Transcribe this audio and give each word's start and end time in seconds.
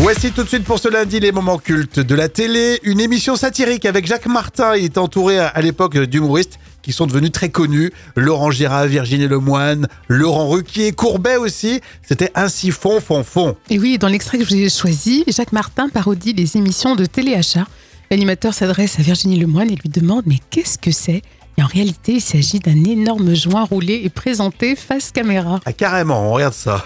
Voici 0.00 0.30
tout 0.30 0.44
de 0.44 0.48
suite 0.48 0.62
pour 0.62 0.78
ce 0.78 0.88
lundi 0.88 1.18
les 1.18 1.32
moments 1.32 1.58
cultes 1.58 1.98
de 1.98 2.14
la 2.14 2.28
télé. 2.28 2.78
Une 2.84 3.00
émission 3.00 3.34
satirique 3.34 3.84
avec 3.84 4.06
Jacques 4.06 4.26
Martin. 4.26 4.76
Il 4.76 4.84
est 4.84 4.96
entouré 4.96 5.40
à 5.40 5.60
l'époque 5.60 5.98
d'humoristes 5.98 6.60
qui 6.82 6.92
sont 6.92 7.06
devenus 7.06 7.32
très 7.32 7.48
connus. 7.48 7.92
Laurent 8.14 8.52
Girard, 8.52 8.86
Virginie 8.86 9.26
Lemoine, 9.26 9.88
Laurent 10.06 10.48
Ruquier, 10.48 10.92
Courbet 10.92 11.36
aussi. 11.36 11.80
C'était 12.06 12.30
ainsi 12.36 12.70
fond, 12.70 13.00
fond, 13.00 13.24
fond. 13.24 13.56
Et 13.70 13.78
oui, 13.80 13.98
dans 13.98 14.06
l'extrait 14.06 14.38
que 14.38 14.44
je 14.44 14.54
vous 14.54 14.62
ai 14.62 14.68
choisi, 14.68 15.24
Jacques 15.26 15.52
Martin 15.52 15.88
parodie 15.88 16.32
les 16.32 16.56
émissions 16.56 16.94
de 16.94 17.04
téléachat. 17.04 17.66
L'animateur 18.12 18.54
s'adresse 18.54 19.00
à 19.00 19.02
Virginie 19.02 19.38
Lemoine 19.38 19.68
et 19.68 19.74
lui 19.74 19.88
demande 19.88 20.22
Mais 20.26 20.38
qu'est-ce 20.50 20.78
que 20.78 20.92
c'est? 20.92 21.22
Et 21.58 21.62
en 21.62 21.66
réalité, 21.66 22.12
il 22.12 22.20
s'agit 22.20 22.60
d'un 22.60 22.84
énorme 22.84 23.34
joint 23.34 23.64
roulé 23.64 24.02
et 24.04 24.10
présenté 24.10 24.76
face 24.76 25.10
caméra. 25.10 25.58
Ah, 25.64 25.72
carrément, 25.72 26.30
on 26.30 26.32
regarde 26.34 26.54
ça. 26.54 26.84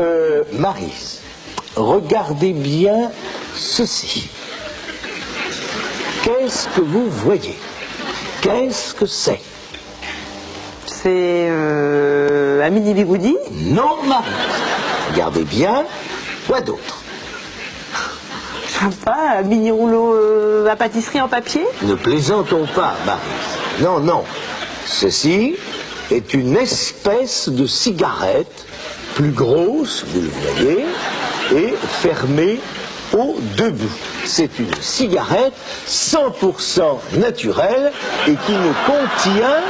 Euh, 0.00 0.42
Maris, 0.58 1.20
regardez 1.76 2.52
bien 2.52 3.10
ceci. 3.54 4.28
Qu'est-ce 6.22 6.68
que 6.68 6.80
vous 6.80 7.08
voyez? 7.08 7.58
Qu'est-ce 8.40 8.94
que 8.94 9.06
c'est? 9.06 9.40
C'est 10.86 11.48
euh, 11.50 12.64
un 12.64 12.70
mini 12.70 12.94
bigoudi 12.94 13.36
Non, 13.52 14.02
Maris. 14.06 14.24
Regardez 15.10 15.44
bien. 15.44 15.84
Quoi 16.46 16.60
d'autre? 16.60 17.02
Je 18.66 18.88
sais 18.90 18.96
pas, 19.04 19.38
un 19.38 19.42
mini 19.42 19.70
rouleau 19.70 20.14
euh, 20.14 20.66
à 20.68 20.76
pâtisserie 20.76 21.20
en 21.20 21.28
papier? 21.28 21.62
Ne 21.82 21.94
plaisantons 21.94 22.66
pas, 22.74 22.94
Maris. 23.06 23.20
Non, 23.80 24.00
non. 24.00 24.24
Ceci 24.86 25.56
est 26.10 26.34
une 26.34 26.56
espèce 26.56 27.48
de 27.48 27.66
cigarette, 27.66 28.66
plus 29.14 29.30
grosse, 29.30 30.04
vous 30.08 30.20
le 30.20 30.28
voyez, 30.28 30.84
et 31.54 31.74
fermée 32.02 32.60
au 33.12 33.38
debout. 33.56 33.90
C'est 34.24 34.58
une 34.58 34.72
cigarette 34.80 35.52
100% 35.86 37.18
naturelle 37.18 37.92
et 38.26 38.34
qui 38.46 38.52
ne 38.52 38.72
contient 38.86 39.60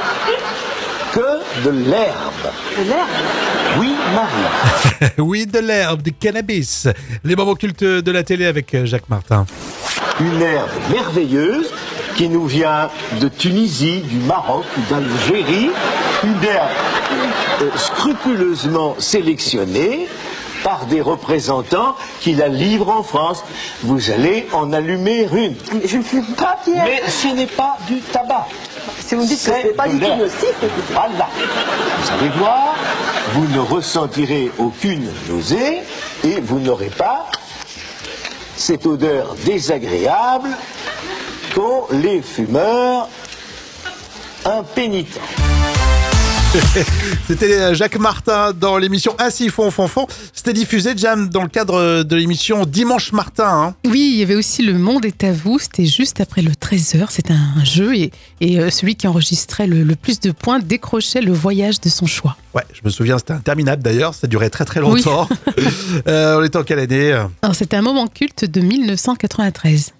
que 1.13 1.65
de 1.65 1.71
l'herbe. 1.71 2.53
De 2.79 2.89
l'herbe 2.89 3.81
Oui, 3.81 3.95
Marie. 4.15 5.13
oui, 5.19 5.47
de 5.47 5.59
l'herbe, 5.59 6.03
du 6.03 6.13
cannabis. 6.13 6.89
Les 7.25 7.37
moments 7.37 7.55
cultes 7.55 7.85
de 7.85 8.11
la 8.11 8.23
télé 8.23 8.47
avec 8.47 8.75
euh, 8.75 8.87
Jacques 8.87 9.09
Martin. 9.09 9.47
Une 10.21 10.41
herbe 10.41 10.71
merveilleuse 10.91 11.71
qui 12.17 12.29
nous 12.29 12.47
vient 12.47 12.91
de 13.21 13.29
Tunisie, 13.29 14.01
du 14.01 14.19
Maroc, 14.19 14.65
d'Algérie. 14.89 15.71
Une 16.23 16.45
herbe 16.45 16.71
euh, 17.63 17.69
scrupuleusement 17.77 18.95
sélectionnée 18.99 20.09
par 20.63 20.87
des 20.87 21.01
représentants 21.01 21.95
qui 22.21 22.35
la 22.35 22.49
livrent 22.49 22.91
en 22.91 23.03
France. 23.03 23.45
Vous 23.83 24.11
allez 24.11 24.47
en 24.53 24.73
allumer 24.73 25.29
une. 25.33 25.57
Je 25.85 25.99
ne 25.99 26.03
fume 26.03 26.27
pas, 26.35 26.59
Pierre 26.65 26.85
Mais 26.85 27.03
ce 27.09 27.29
n'est 27.29 27.47
pas 27.47 27.77
du 27.87 28.01
tabac. 28.01 28.47
Si 29.01 29.15
vous 29.15 29.23
me 29.23 29.27
dites 29.27 29.39
que 29.45 29.53
c'est 29.53 29.77
pas 29.77 29.89
de 29.89 29.95
du 29.95 30.01
tout 30.01 30.17
nocif, 30.17 30.55
écoutez. 30.63 30.93
Voilà. 30.93 31.29
Vous 32.01 32.13
allez 32.13 32.29
voir, 32.39 32.75
vous 33.35 33.47
ne 33.49 33.59
ressentirez 33.61 34.51
aucune 34.59 35.09
nausée 35.29 35.83
et 36.25 36.41
vous 36.41 36.59
n'aurez 36.59 36.91
pas 36.91 37.27
cette 38.57 38.87
odeur 38.87 39.35
désagréable 39.45 40.51
qu'ont 41.55 41.85
les 41.91 42.23
fumeurs 42.23 43.09
impénitents. 44.45 45.21
C'était 47.27 47.59
euh, 47.59 47.75
Jacques 47.75 47.99
Martin 47.99 48.53
dans 48.53 48.77
l'émission 48.77 49.15
Ainsi 49.19 49.49
fond, 49.49 49.71
fond, 49.71 49.89
fond. 49.89 50.07
C'était 50.35 50.53
diffusé, 50.53 50.93
Jam, 50.97 51.29
dans 51.31 51.43
le 51.43 51.49
cadre 51.49 52.03
de 52.03 52.17
l'émission 52.17 52.65
Dimanche 52.67 53.13
Martin. 53.13 53.49
hein. 53.49 53.75
Oui, 53.87 54.11
il 54.15 54.19
y 54.19 54.23
avait 54.23 54.35
aussi 54.35 54.63
Le 54.63 54.75
Monde 54.79 55.05
est 55.07 55.25
à 55.25 55.33
vous. 55.33 55.59
C'était 55.59 55.87
juste 55.87 56.21
après 56.21 56.43
le 56.43 56.51
13h. 56.53 57.07
C'était 57.11 57.33
un 57.33 57.65
jeu 57.65 57.97
et, 57.97 58.11
et 58.41 58.59
euh, 58.61 58.71
celui 58.71 58.97
qui 58.97 59.07
enregistrait 59.09 59.67
le, 59.67 59.83
le 59.83 59.97
plus 59.97 60.21
de 60.21 60.31
points 60.31 60.59
décrochait 60.59 61.23
le 61.23 61.33
voyage 61.33 61.81
de 61.81 61.89
son 61.89 62.07
choix. 62.07 62.37
Ouais, 62.55 62.65
je 62.75 62.81
me 62.85 62.91
souviens, 62.91 63.17
c'était 63.19 63.33
interminable 63.33 63.83
d'ailleurs. 63.83 64.15
Ça 64.15 64.27
durait 64.27 64.51
très 64.51 64.65
très 64.65 64.81
longtemps. 64.81 65.29
Euh, 66.09 66.39
on 66.41 66.43
est 66.43 66.57
en 66.57 66.63
quelle 66.65 66.79
année 66.79 67.13
Alors, 67.43 67.55
c'était 67.55 67.77
un 67.77 67.83
moment 67.83 68.07
culte 68.07 68.45
de 68.45 68.61
1993. 68.61 69.93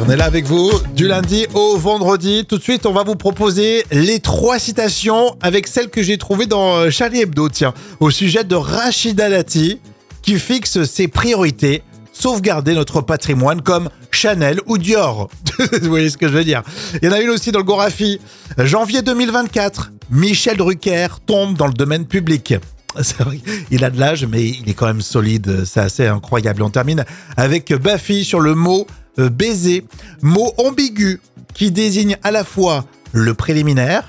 On 0.00 0.10
est 0.10 0.16
là 0.16 0.24
avec 0.24 0.44
vous 0.44 0.72
du 0.96 1.06
lundi 1.06 1.46
au 1.54 1.76
vendredi. 1.76 2.44
Tout 2.48 2.58
de 2.58 2.62
suite, 2.62 2.84
on 2.84 2.92
va 2.92 3.04
vous 3.04 3.14
proposer 3.14 3.84
les 3.92 4.18
trois 4.18 4.58
citations 4.58 5.36
avec 5.40 5.68
celle 5.68 5.88
que 5.88 6.02
j'ai 6.02 6.18
trouvée 6.18 6.46
dans 6.46 6.76
euh, 6.76 6.90
Charlie 6.90 7.20
Hebdo, 7.20 7.48
tiens, 7.48 7.72
au 8.00 8.10
sujet 8.10 8.42
de 8.42 8.56
Rachida 8.56 9.30
Dati, 9.30 9.78
qui 10.20 10.40
fixe 10.40 10.82
ses 10.82 11.06
priorités, 11.06 11.82
sauvegarder 12.12 12.74
notre 12.74 13.02
patrimoine 13.02 13.62
comme 13.62 13.88
Chanel 14.10 14.60
ou 14.66 14.78
Dior. 14.78 15.28
vous 15.82 15.88
voyez 15.88 16.10
ce 16.10 16.16
que 16.16 16.26
je 16.26 16.32
veux 16.32 16.44
dire? 16.44 16.64
Il 17.00 17.06
y 17.06 17.08
en 17.08 17.12
a 17.12 17.20
une 17.20 17.30
aussi 17.30 17.52
dans 17.52 17.60
le 17.60 17.64
Gorafi. 17.64 18.20
Janvier 18.58 19.02
2024, 19.02 19.92
Michel 20.10 20.56
Drucker 20.56 21.06
tombe 21.24 21.56
dans 21.56 21.68
le 21.68 21.72
domaine 21.72 22.06
public. 22.06 22.54
Vrai, 23.20 23.40
il 23.70 23.84
a 23.84 23.90
de 23.90 24.00
l'âge, 24.00 24.26
mais 24.26 24.42
il 24.42 24.68
est 24.68 24.74
quand 24.74 24.86
même 24.86 25.02
solide. 25.02 25.64
C'est 25.64 25.80
assez 25.80 26.06
incroyable. 26.06 26.62
On 26.62 26.70
termine 26.70 27.04
avec 27.36 27.72
Baffy 27.72 28.24
sur 28.24 28.40
le 28.40 28.56
mot 28.56 28.88
baiser, 29.16 29.84
mot 30.22 30.52
ambigu 30.58 31.20
qui 31.54 31.70
désigne 31.70 32.16
à 32.22 32.30
la 32.30 32.44
fois 32.44 32.84
le 33.12 33.34
préliminaire 33.34 34.08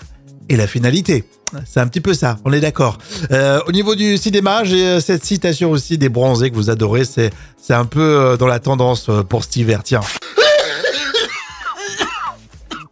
et 0.50 0.56
la 0.56 0.68
finalité. 0.68 1.24
C'est 1.66 1.80
un 1.80 1.88
petit 1.88 2.02
peu 2.02 2.14
ça, 2.14 2.38
on 2.44 2.52
est 2.52 2.60
d'accord. 2.60 2.98
Euh, 3.32 3.62
au 3.68 3.72
niveau 3.72 3.96
du 3.96 4.18
cinéma, 4.18 4.64
j'ai 4.64 4.86
euh, 4.86 5.00
cette 5.00 5.24
citation 5.24 5.72
aussi 5.72 5.98
des 5.98 6.10
bronzés 6.10 6.50
que 6.50 6.56
vous 6.56 6.70
adorez. 6.70 7.06
C'est, 7.06 7.30
c'est 7.62 7.74
un 7.74 7.86
peu 7.86 8.02
euh, 8.02 8.38
dans 8.38 8.48
la 8.48 8.60
tendance 8.60 9.08
euh, 9.10 9.24
pour 9.24 9.44
cet 9.44 9.56
hiver. 9.58 9.82
Tiens. 9.84 10.02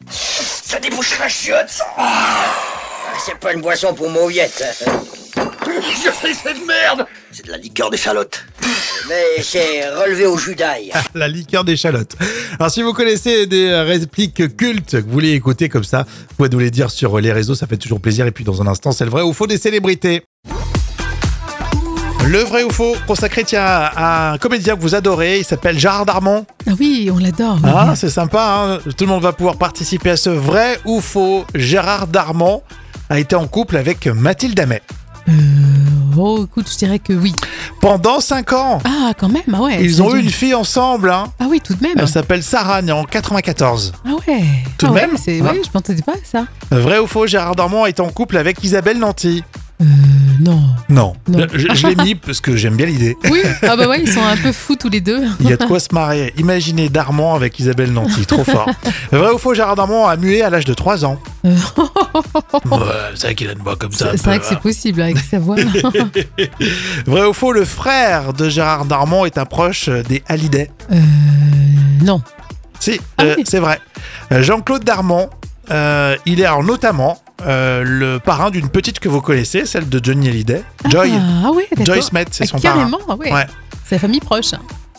Ça 0.09 0.79
débouche 0.79 1.19
la 1.19 1.27
chiotte, 1.27 1.69
ça 1.69 1.83
Ah, 1.97 2.45
C'est 3.25 3.37
pas 3.39 3.53
une 3.53 3.61
boisson 3.61 3.93
pour 3.93 4.09
mauviettes. 4.09 4.63
Je 5.35 6.09
sais 6.11 6.33
cette 6.33 6.65
merde 6.65 7.05
C'est 7.31 7.45
de 7.45 7.51
la 7.51 7.57
liqueur 7.57 7.89
d'échalote. 7.89 8.45
Mais 9.09 9.41
c'est 9.43 9.89
relevé 9.89 10.25
au 10.25 10.37
jus 10.37 10.55
d'ail. 10.55 10.91
la 11.13 11.27
liqueur 11.27 11.63
d'échalote. 11.63 12.15
Alors 12.59 12.71
si 12.71 12.81
vous 12.81 12.93
connaissez 12.93 13.47
des 13.47 13.73
répliques 13.75 14.55
cultes 14.55 14.91
que 14.91 15.05
vous 15.05 15.11
voulez 15.11 15.31
écouter 15.31 15.69
comme 15.69 15.83
ça, 15.83 16.05
vous 16.29 16.35
pouvez 16.37 16.49
nous 16.49 16.59
les 16.59 16.71
dire 16.71 16.89
sur 16.91 17.19
les 17.19 17.31
réseaux, 17.31 17.55
ça 17.55 17.67
fait 17.67 17.77
toujours 17.77 17.99
plaisir. 17.99 18.25
Et 18.25 18.31
puis 18.31 18.43
dans 18.43 18.61
un 18.61 18.67
instant, 18.67 18.91
c'est 18.91 19.05
le 19.05 19.11
vrai 19.11 19.21
ou 19.21 19.33
faux 19.33 19.47
des 19.47 19.57
célébrités. 19.57 20.23
Le 22.25 22.39
vrai 22.39 22.63
ou 22.63 22.69
faux 22.71 22.95
consacré 23.05 23.43
tiens, 23.43 23.61
à 23.65 24.31
un 24.31 24.37
comédien 24.37 24.75
que 24.77 24.81
vous 24.81 24.95
adorez, 24.95 25.39
il 25.39 25.43
s'appelle 25.43 25.77
Gérard 25.77 26.05
Darmon. 26.05 26.45
Ah 26.65 26.71
oui, 26.79 27.09
on 27.13 27.17
l'adore. 27.17 27.57
oui. 27.61 27.69
Ah, 27.73 27.93
c'est 27.97 28.09
sympa, 28.09 28.79
hein 28.85 28.91
tout 28.97 29.03
le 29.03 29.07
monde 29.09 29.21
va 29.23 29.33
pouvoir 29.33 29.57
participer 29.57 30.11
à 30.11 30.17
ce 30.17 30.29
vrai 30.29 30.79
ou 30.85 31.01
faux. 31.01 31.43
Gérard 31.53 32.07
Darmon 32.07 32.61
a 33.09 33.19
été 33.19 33.35
en 33.35 33.45
couple 33.47 33.75
avec 33.75 34.07
Mathilde 34.07 34.57
Amet 34.57 34.81
Euh, 35.27 35.31
oh, 36.17 36.45
écoute, 36.45 36.67
je 36.71 36.77
dirais 36.77 36.99
que 36.99 37.13
oui. 37.13 37.33
pendant 37.81 38.19
5 38.19 38.53
ans. 38.53 38.79
Ah, 38.85 39.11
quand 39.17 39.29
même, 39.29 39.43
ah 39.53 39.61
ouais. 39.61 39.77
Ils 39.83 40.01
ont 40.01 40.15
eu 40.15 40.19
une 40.19 40.29
fille 40.29 40.53
ensemble. 40.55 41.09
Hein. 41.11 41.25
Ah 41.39 41.45
oui, 41.49 41.61
tout 41.63 41.73
de 41.73 41.83
même. 41.83 41.95
Elle 41.97 42.07
s'appelle 42.07 42.43
Sarah, 42.43 42.81
née 42.81 42.91
en 42.91 43.03
94. 43.03 43.93
Ah 44.05 44.09
ouais. 44.27 44.43
Tout 44.77 44.85
ah 44.87 44.89
de 44.89 44.93
ouais, 44.93 45.07
même. 45.07 45.17
c'est, 45.17 45.41
Hein 45.41 45.45
ouais, 45.45 45.61
je 45.65 45.69
m'entendais 45.73 46.01
pas 46.01 46.13
à 46.13 46.15
ça. 46.23 46.45
Vrai 46.71 46.99
ou 46.99 47.07
faux, 47.07 47.27
Gérard 47.27 47.55
Darmon 47.55 47.85
est 47.85 47.99
en 47.99 48.09
couple 48.09 48.37
avec 48.37 48.63
Isabelle 48.63 48.99
Nanty 48.99 49.43
Euh, 49.81 49.85
non. 50.39 50.61
Non. 50.89 51.13
Non. 51.27 51.47
Je, 51.53 51.67
je 51.73 51.87
l'ai 51.87 51.95
mis 51.95 52.15
parce 52.15 52.39
que 52.41 52.55
j'aime 52.55 52.75
bien 52.75 52.85
l'idée. 52.85 53.15
Oui, 53.31 53.41
ah 53.63 53.75
bah 53.75 53.87
ouais, 53.87 54.01
ils 54.01 54.07
sont 54.09 54.23
un 54.23 54.37
peu 54.37 54.51
fous 54.51 54.75
tous 54.75 54.89
les 54.89 55.01
deux. 55.01 55.23
Il 55.39 55.49
y 55.49 55.53
a 55.53 55.57
de 55.57 55.65
quoi 55.65 55.79
se 55.79 55.93
marier. 55.93 56.33
Imaginez 56.37 56.89
Darmon 56.89 57.33
avec 57.33 57.59
Isabelle 57.59 57.91
Nanty, 57.91 58.25
trop 58.25 58.43
fort. 58.43 58.69
Vrai 59.11 59.31
ou 59.31 59.37
faux, 59.37 59.53
Gérard 59.53 59.75
Darmon 59.75 60.05
a 60.07 60.15
mué 60.15 60.41
à 60.41 60.49
l'âge 60.49 60.65
de 60.65 60.73
3 60.73 61.05
ans. 61.05 61.17
Ouais, 61.43 61.49
C'est 63.15 63.27
vrai 63.27 63.35
qu'il 63.35 63.49
a 63.49 63.53
une 63.53 63.59
voix 63.59 63.75
comme 63.75 63.91
ça. 63.91 64.11
C'est 64.11 64.17
peu, 64.23 64.29
vrai 64.29 64.39
que 64.39 64.45
c'est 64.45 64.55
hein. 64.55 64.59
possible 64.61 65.01
avec 65.01 65.17
sa 65.17 65.39
voix. 65.39 65.55
Vrai 67.05 67.25
ou 67.25 67.33
faux, 67.33 67.51
le 67.51 67.65
frère 67.65 68.33
de 68.33 68.49
Gérard 68.49 68.85
Darmon 68.85 69.25
est 69.25 69.37
un 69.37 69.45
proche 69.45 69.89
des 69.89 70.23
Hallyday 70.27 70.69
Euh, 70.91 70.95
non. 72.03 72.21
Si, 72.79 72.99
Ah 73.17 73.23
euh, 73.23 73.35
oui. 73.37 73.43
c'est 73.47 73.59
vrai. 73.59 73.79
Euh, 74.31 74.41
Jean-Claude 74.41 74.83
Darmon, 74.83 75.29
euh, 75.71 76.15
il 76.25 76.39
est 76.41 76.45
alors 76.45 76.63
notamment 76.63 77.21
euh, 77.45 77.83
le 77.85 78.19
parrain 78.19 78.49
d'une 78.51 78.69
petite 78.69 78.99
que 78.99 79.09
vous 79.09 79.21
connaissez, 79.21 79.65
celle 79.65 79.89
de 79.89 79.99
Johnny 80.03 80.29
Hallyday, 80.29 80.63
Joy. 80.89 81.11
Ah 81.45 81.51
ouais, 81.51 81.67
d'accord. 81.71 81.85
Joy 81.95 82.03
Smet, 82.03 82.25
c'est 82.31 82.43
Ah, 82.43 82.47
son 82.47 82.59
parrain. 82.59 82.75
Carrément, 82.77 82.99
ah 83.09 83.15
ouais. 83.15 83.31
Ouais. 83.33 83.47
C'est 83.85 83.95
la 83.95 83.99
famille 83.99 84.19
proche. 84.21 84.51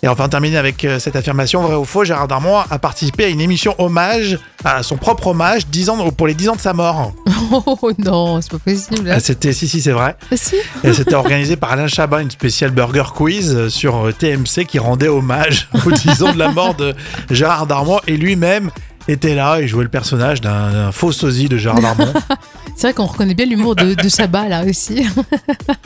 Et 0.04 0.08
enfin, 0.08 0.28
terminer 0.28 0.58
avec 0.58 0.84
euh, 0.84 0.98
cette 0.98 1.16
affirmation, 1.16 1.62
vrai 1.62 1.76
ou 1.76 1.86
faux, 1.86 2.04
Gérard 2.04 2.28
Darmon 2.28 2.58
a 2.58 2.78
participé 2.78 3.24
à 3.24 3.28
une 3.28 3.40
émission 3.40 3.74
hommage, 3.78 4.38
à 4.62 4.82
son 4.82 4.98
propre 4.98 5.28
hommage, 5.28 5.66
10 5.68 5.88
ans, 5.88 6.10
pour 6.10 6.26
les 6.26 6.34
10 6.34 6.50
ans 6.50 6.56
de 6.56 6.60
sa 6.60 6.74
mort. 6.74 7.14
Oh 7.52 7.90
non, 7.98 8.40
c'est 8.40 8.50
pas 8.50 8.58
possible. 8.58 9.10
Ah, 9.10 9.20
C'était, 9.20 9.52
si, 9.52 9.68
si, 9.68 9.80
c'est 9.80 9.92
vrai. 9.92 10.16
Ah, 10.30 10.36
si 10.36 10.56
Et 10.82 10.92
c'était 10.92 11.14
organisé 11.14 11.56
par 11.56 11.72
Alain 11.72 11.86
Chabat, 11.86 12.20
une 12.22 12.30
spéciale 12.30 12.70
burger 12.70 13.04
quiz 13.14 13.54
euh, 13.54 13.68
sur 13.68 14.06
euh, 14.06 14.12
TMC 14.12 14.64
qui 14.66 14.78
rendait 14.78 15.08
hommage 15.08 15.68
aux 15.86 15.90
10 15.90 16.22
ans 16.22 16.32
de 16.32 16.38
la 16.38 16.50
mort 16.50 16.74
de 16.74 16.94
Gérard 17.30 17.66
Darmon. 17.66 18.00
Et 18.06 18.16
lui-même 18.16 18.70
était 19.08 19.34
là 19.34 19.58
et 19.60 19.68
jouait 19.68 19.84
le 19.84 19.90
personnage 19.90 20.40
d'un 20.40 20.92
faux 20.92 21.12
sosie 21.12 21.48
de 21.48 21.56
Gérard 21.56 21.80
Darmon. 21.80 22.12
C'est 22.76 22.88
vrai 22.88 22.94
qu'on 22.94 23.06
reconnaît 23.06 23.34
bien 23.34 23.46
l'humour 23.46 23.76
de, 23.76 23.94
de 23.94 24.48
là 24.48 24.64
aussi. 24.64 25.06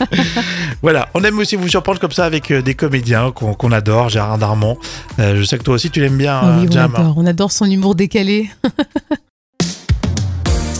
voilà, 0.82 1.08
on 1.14 1.22
aime 1.22 1.38
aussi 1.38 1.56
vous 1.56 1.68
surprendre 1.68 2.00
comme 2.00 2.12
ça 2.12 2.24
avec 2.24 2.50
euh, 2.50 2.62
des 2.62 2.74
comédiens 2.74 3.30
qu'on 3.30 3.72
adore, 3.72 4.08
Gérard 4.08 4.38
Darmon. 4.38 4.78
Euh, 5.18 5.36
je 5.36 5.42
sais 5.44 5.58
que 5.58 5.64
toi 5.64 5.74
aussi 5.74 5.90
tu 5.90 6.00
l'aimes 6.00 6.16
bien, 6.16 6.40
Ah 6.42 6.56
oui, 6.58 6.64
euh, 6.64 6.68
on 6.68 6.72
Jam. 6.72 6.94
adore, 6.94 7.14
on 7.18 7.26
adore 7.26 7.52
son 7.52 7.66
humour 7.66 7.94
décalé. 7.94 8.50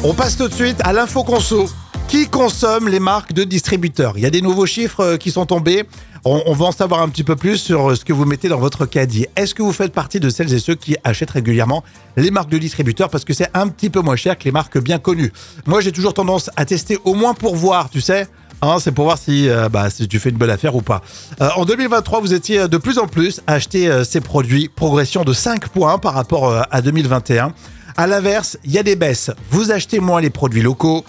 On 0.05 0.15
passe 0.15 0.37
tout 0.37 0.47
de 0.47 0.55
suite 0.55 0.81
à 0.85 0.93
l'info 0.93 1.25
conso. 1.25 1.69
Qui 2.07 2.29
consomme 2.29 2.89
les 2.89 3.01
marques 3.01 3.33
de 3.33 3.43
distributeurs? 3.43 4.13
Il 4.17 4.23
y 4.23 4.27
a 4.27 4.31
des 4.31 4.41
nouveaux 4.41 4.65
chiffres 4.65 5.17
qui 5.17 5.33
sont 5.33 5.45
tombés. 5.45 5.85
On, 6.25 6.53
va 6.53 6.67
en 6.67 6.73
savoir 6.73 7.03
un 7.03 7.09
petit 7.09 7.25
peu 7.25 7.37
plus 7.37 7.57
sur 7.57 7.91
euh, 7.91 7.95
ce 7.95 8.05
que 8.05 8.13
vous 8.13 8.25
mettez 8.25 8.49
dans 8.49 8.59
votre 8.59 8.87
caddie. 8.87 9.27
Est-ce 9.37 9.55
que 9.55 9.63
vous 9.63 9.73
faites 9.73 9.93
partie 9.93 10.21
de 10.21 10.31
celles 10.31 10.53
et 10.53 10.59
ceux 10.59 10.75
qui 10.75 10.97
achètent 11.05 11.31
régulièrement 11.31 11.85
les 12.17 12.31
marques 12.31 12.51
de 12.51 12.59
distributeurs 12.59 13.09
parce 13.09 13.25
que 13.25 13.33
c'est 13.33 13.51
un 13.55 13.69
petit 13.69 13.91
peu 13.91 14.01
moins 14.01 14.17
cher 14.17 14.37
que 14.37 14.45
les 14.45 14.53
marques 14.53 14.79
bien 14.79 14.99
connues? 14.99 15.33
Moi, 15.67 15.81
j'ai 15.81 15.93
toujours 15.93 16.15
tendance 16.15 16.51
à 16.57 16.65
tester 16.65 16.99
au 17.05 17.15
moins 17.15 17.35
pour 17.35 17.57
voir, 17.57 17.89
tu 17.91 18.01
sais. 18.01 18.27
Hein, 18.61 18.79
c'est 18.81 18.93
pour 18.93 19.05
voir 19.05 19.19
si, 19.19 19.49
euh, 19.49 19.69
bah, 19.69 19.89
si 19.89 20.09
tu 20.09 20.19
fais 20.19 20.31
une 20.31 20.37
bonne 20.37 20.51
affaire 20.51 20.75
ou 20.75 20.83
pas. 20.83 21.03
Euh, 21.41 21.49
en 21.57 21.65
2023, 21.65 22.21
vous 22.21 22.35
étiez 22.35 22.67
de 22.67 22.77
plus 22.77 22.99
en 22.99 23.07
plus 23.07 23.41
à 23.47 23.55
acheter 23.55 23.89
euh, 23.89 24.03
ces 24.03 24.21
produits. 24.21 24.69
Progression 24.69 25.23
de 25.23 25.33
5 25.33 25.69
points 25.69 25.99
par 25.99 26.15
rapport 26.15 26.65
à 26.71 26.83
2021. 26.83 27.53
À 27.97 28.07
l'inverse, 28.07 28.59
il 28.65 28.73
y 28.73 28.79
a 28.79 28.83
des 28.83 28.97
baisses. 28.97 29.31
Vous 29.51 29.71
achetez 29.71 30.01
moins 30.01 30.21
les 30.21 30.31
produits 30.31 30.63
locaux, 30.63 31.05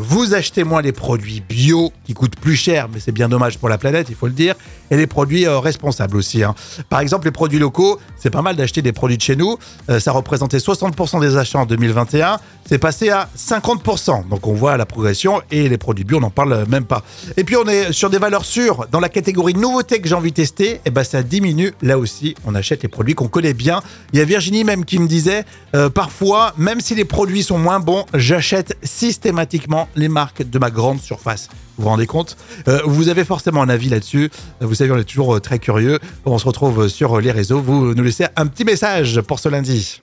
vous 0.00 0.32
achetez 0.32 0.64
moins 0.64 0.80
les 0.80 0.92
produits 0.92 1.42
bio 1.46 1.92
qui 2.04 2.14
coûtent 2.14 2.36
plus 2.36 2.56
cher, 2.56 2.88
mais 2.88 3.00
c'est 3.00 3.12
bien 3.12 3.28
dommage 3.28 3.58
pour 3.58 3.68
la 3.68 3.76
planète, 3.76 4.06
il 4.08 4.16
faut 4.16 4.28
le 4.28 4.32
dire, 4.32 4.54
et 4.90 4.96
les 4.96 5.06
produits 5.06 5.46
euh, 5.46 5.58
responsables 5.58 6.16
aussi. 6.16 6.42
hein. 6.42 6.54
Par 6.88 7.00
exemple, 7.00 7.26
les 7.26 7.30
produits 7.30 7.58
locaux, 7.58 7.98
c'est 8.16 8.30
pas 8.30 8.42
mal 8.42 8.56
d'acheter 8.56 8.82
des 8.82 8.92
produits 8.92 9.16
de 9.16 9.22
chez 9.22 9.36
nous. 9.36 9.58
Euh, 9.88 10.00
ça 10.00 10.12
représentait 10.12 10.58
60% 10.58 11.20
des 11.20 11.36
achats 11.36 11.58
en 11.60 11.66
2021, 11.66 12.38
c'est 12.68 12.78
passé 12.78 13.10
à 13.10 13.28
50%. 13.36 14.28
Donc 14.28 14.46
on 14.46 14.52
voit 14.54 14.76
la 14.76 14.86
progression 14.86 15.42
et 15.50 15.68
les 15.68 15.78
produits 15.78 16.04
bio, 16.04 16.18
on 16.18 16.20
n'en 16.20 16.30
parle 16.30 16.64
même 16.68 16.84
pas. 16.84 17.02
Et 17.36 17.44
puis 17.44 17.56
on 17.56 17.66
est 17.66 17.92
sur 17.92 18.10
des 18.10 18.18
valeurs 18.18 18.44
sûres. 18.44 18.86
Dans 18.90 19.00
la 19.00 19.08
catégorie 19.08 19.54
nouveauté 19.54 20.00
que 20.00 20.08
j'ai 20.08 20.14
envie 20.14 20.30
de 20.30 20.36
tester, 20.36 20.80
et 20.84 20.90
ben 20.90 21.04
ça 21.04 21.22
diminue. 21.22 21.72
Là 21.82 21.98
aussi, 21.98 22.34
on 22.44 22.54
achète 22.54 22.82
les 22.82 22.88
produits 22.88 23.14
qu'on 23.14 23.28
connaît 23.28 23.54
bien. 23.54 23.80
Il 24.12 24.18
y 24.18 24.22
a 24.22 24.24
Virginie 24.24 24.64
même 24.64 24.84
qui 24.84 24.98
me 24.98 25.06
disait, 25.06 25.44
euh, 25.74 25.88
parfois, 25.90 26.52
même 26.56 26.80
si 26.80 26.94
les 26.94 27.04
produits 27.04 27.42
sont 27.42 27.58
moins 27.58 27.80
bons, 27.80 28.04
j'achète 28.14 28.76
systématiquement 28.82 29.88
les 29.96 30.08
marques 30.08 30.48
de 30.48 30.58
ma 30.58 30.70
grande 30.70 31.00
surface. 31.00 31.48
Vous 31.76 31.84
vous 31.84 31.90
rendez 31.90 32.06
compte? 32.06 32.36
Vous 32.84 33.08
avez 33.08 33.24
forcément 33.24 33.62
un 33.62 33.68
avis 33.70 33.88
là-dessus. 33.88 34.30
Vous 34.60 34.79
on 34.88 34.98
est 34.98 35.04
toujours 35.04 35.36
euh, 35.36 35.40
très 35.40 35.58
curieux. 35.58 35.98
On 36.24 36.38
se 36.38 36.46
retrouve 36.46 36.88
sur 36.88 37.18
euh, 37.18 37.20
les 37.20 37.32
réseaux. 37.32 37.60
Vous 37.60 37.94
nous 37.94 38.02
laissez 38.02 38.26
un 38.36 38.46
petit 38.46 38.64
message 38.64 39.20
pour 39.22 39.38
ce 39.38 39.48
lundi. 39.48 40.02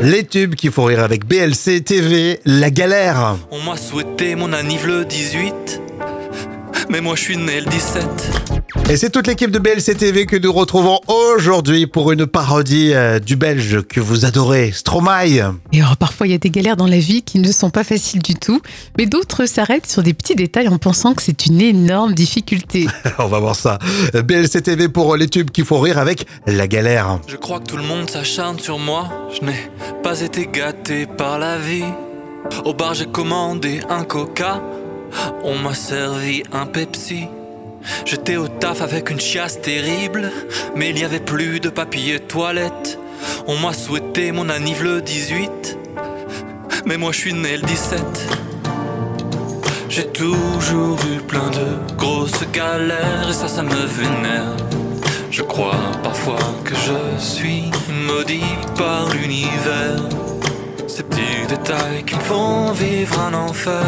Les 0.00 0.24
tubes 0.24 0.54
qu'il 0.54 0.70
faut 0.70 0.84
rire 0.84 1.02
avec 1.02 1.26
BLC 1.26 1.82
TV, 1.84 2.40
la 2.44 2.70
galère. 2.70 3.36
On 3.50 3.60
m'a 3.62 3.76
souhaité 3.76 4.36
mon 4.36 4.52
anniv 4.52 4.86
le 4.86 5.04
18, 5.04 5.82
mais 6.88 7.00
moi 7.00 7.16
je 7.16 7.22
suis 7.22 7.36
né 7.36 7.60
le 7.60 7.66
17. 7.66 8.57
Et 8.90 8.96
c'est 8.96 9.10
toute 9.10 9.26
l'équipe 9.26 9.50
de 9.50 9.58
BLC 9.58 9.94
TV 9.98 10.24
que 10.24 10.34
nous 10.34 10.50
retrouvons 10.50 10.98
aujourd'hui 11.08 11.86
pour 11.86 12.10
une 12.10 12.26
parodie 12.26 12.94
euh, 12.94 13.18
du 13.18 13.36
belge 13.36 13.82
que 13.82 14.00
vous 14.00 14.24
adorez, 14.24 14.72
Stromae. 14.72 15.52
Et 15.74 15.82
alors, 15.82 15.98
parfois, 15.98 16.26
il 16.26 16.30
y 16.30 16.34
a 16.34 16.38
des 16.38 16.48
galères 16.48 16.78
dans 16.78 16.86
la 16.86 16.98
vie 16.98 17.20
qui 17.20 17.38
ne 17.38 17.52
sont 17.52 17.68
pas 17.68 17.84
faciles 17.84 18.22
du 18.22 18.34
tout, 18.34 18.62
mais 18.96 19.04
d'autres 19.04 19.44
s'arrêtent 19.44 19.86
sur 19.86 20.02
des 20.02 20.14
petits 20.14 20.36
détails 20.36 20.68
en 20.68 20.78
pensant 20.78 21.12
que 21.12 21.22
c'est 21.22 21.44
une 21.44 21.60
énorme 21.60 22.14
difficulté. 22.14 22.86
On 23.18 23.26
va 23.26 23.40
voir 23.40 23.56
ça. 23.56 23.78
BLC 24.14 24.62
TV 24.62 24.88
pour 24.88 25.16
les 25.16 25.28
tubes 25.28 25.50
qu'il 25.50 25.66
faut 25.66 25.80
rire 25.80 25.98
avec 25.98 26.26
la 26.46 26.66
galère. 26.66 27.18
Je 27.26 27.36
crois 27.36 27.60
que 27.60 27.66
tout 27.66 27.76
le 27.76 27.82
monde 27.82 28.08
s'acharne 28.08 28.58
sur 28.58 28.78
moi. 28.78 29.10
Je 29.38 29.44
n'ai 29.44 29.70
pas 30.02 30.18
été 30.22 30.48
gâté 30.50 31.04
par 31.04 31.38
la 31.38 31.58
vie. 31.58 31.84
Au 32.64 32.72
bar, 32.72 32.94
j'ai 32.94 33.04
commandé 33.04 33.80
un 33.90 34.04
coca. 34.04 34.62
On 35.44 35.58
m'a 35.58 35.74
servi 35.74 36.42
un 36.52 36.64
Pepsi. 36.64 37.26
J'étais 38.04 38.36
au 38.36 38.48
taf 38.48 38.82
avec 38.82 39.10
une 39.10 39.20
chiasse 39.20 39.60
terrible, 39.60 40.30
mais 40.76 40.90
il 40.90 40.96
n'y 40.96 41.04
avait 41.04 41.20
plus 41.20 41.60
de 41.60 41.68
papier 41.68 42.20
toilette. 42.20 42.98
On 43.46 43.58
m'a 43.58 43.72
souhaité 43.72 44.32
mon 44.32 44.48
anniv 44.48 44.82
le 44.82 45.00
18, 45.00 45.78
mais 46.86 46.96
moi 46.96 47.12
je 47.12 47.18
suis 47.18 47.34
né 47.34 47.56
le 47.56 47.62
17. 47.62 48.02
J'ai 49.88 50.06
toujours 50.06 50.98
eu 51.12 51.20
plein 51.20 51.50
de 51.50 51.96
grosses 51.96 52.44
galères 52.52 53.28
et 53.28 53.32
ça, 53.32 53.48
ça 53.48 53.62
me 53.62 53.86
vénère. 53.86 54.56
Je 55.30 55.42
crois 55.42 55.92
parfois 56.02 56.38
que 56.64 56.74
je 56.74 57.22
suis 57.22 57.70
maudit 58.06 58.54
par 58.76 59.08
l'univers. 59.14 60.08
Ces 60.86 61.02
petits 61.02 61.46
détails 61.48 62.04
qui 62.06 62.16
me 62.16 62.20
font 62.20 62.72
vivre 62.72 63.18
un 63.20 63.34
enfer. 63.34 63.82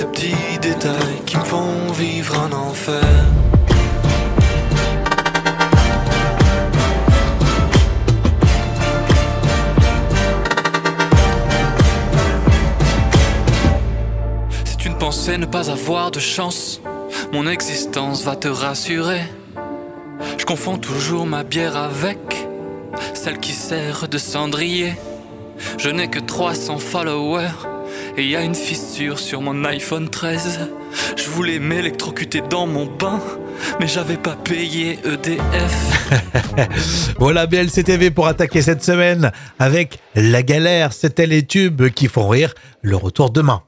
Ces 0.00 0.06
petits 0.06 0.58
détails 0.62 1.20
qui 1.26 1.36
me 1.36 1.44
font 1.44 1.92
vivre 1.92 2.40
un 2.40 2.52
enfer. 2.52 3.02
Si 14.64 14.76
tu 14.78 14.88
ne 14.88 14.94
pensais 14.94 15.36
ne 15.36 15.44
pas 15.44 15.70
avoir 15.70 16.10
de 16.10 16.18
chance, 16.18 16.80
mon 17.34 17.46
existence 17.46 18.24
va 18.24 18.36
te 18.36 18.48
rassurer. 18.48 19.20
Je 20.38 20.46
confonds 20.46 20.78
toujours 20.78 21.26
ma 21.26 21.44
bière 21.44 21.76
avec 21.76 22.18
celle 23.12 23.38
qui 23.38 23.52
sert 23.52 24.08
de 24.08 24.16
cendrier. 24.16 24.94
Je 25.76 25.90
n'ai 25.90 26.08
que 26.08 26.20
300 26.20 26.78
followers 26.78 27.50
et 28.20 28.24
y 28.24 28.36
a 28.36 28.42
une 28.42 28.54
fissure 28.54 29.18
sur 29.18 29.40
mon 29.40 29.64
iPhone 29.64 30.08
13. 30.08 30.68
Je 31.16 31.24
voulais 31.30 31.58
m'électrocuter 31.58 32.42
dans 32.50 32.66
mon 32.66 32.84
bain, 32.84 33.18
mais 33.78 33.88
j'avais 33.88 34.18
pas 34.18 34.36
payé 34.36 34.98
EDF. 35.04 37.14
Voilà 37.18 37.46
BLC 37.46 37.82
TV 37.82 38.10
pour 38.10 38.26
attaquer 38.26 38.60
cette 38.60 38.84
semaine 38.84 39.32
avec 39.58 40.00
la 40.14 40.42
galère. 40.42 40.92
C'était 40.92 41.26
les 41.26 41.46
tubes 41.46 41.88
qui 41.88 42.08
font 42.08 42.28
rire. 42.28 42.52
Le 42.82 42.96
retour 42.96 43.30
demain. 43.30 43.62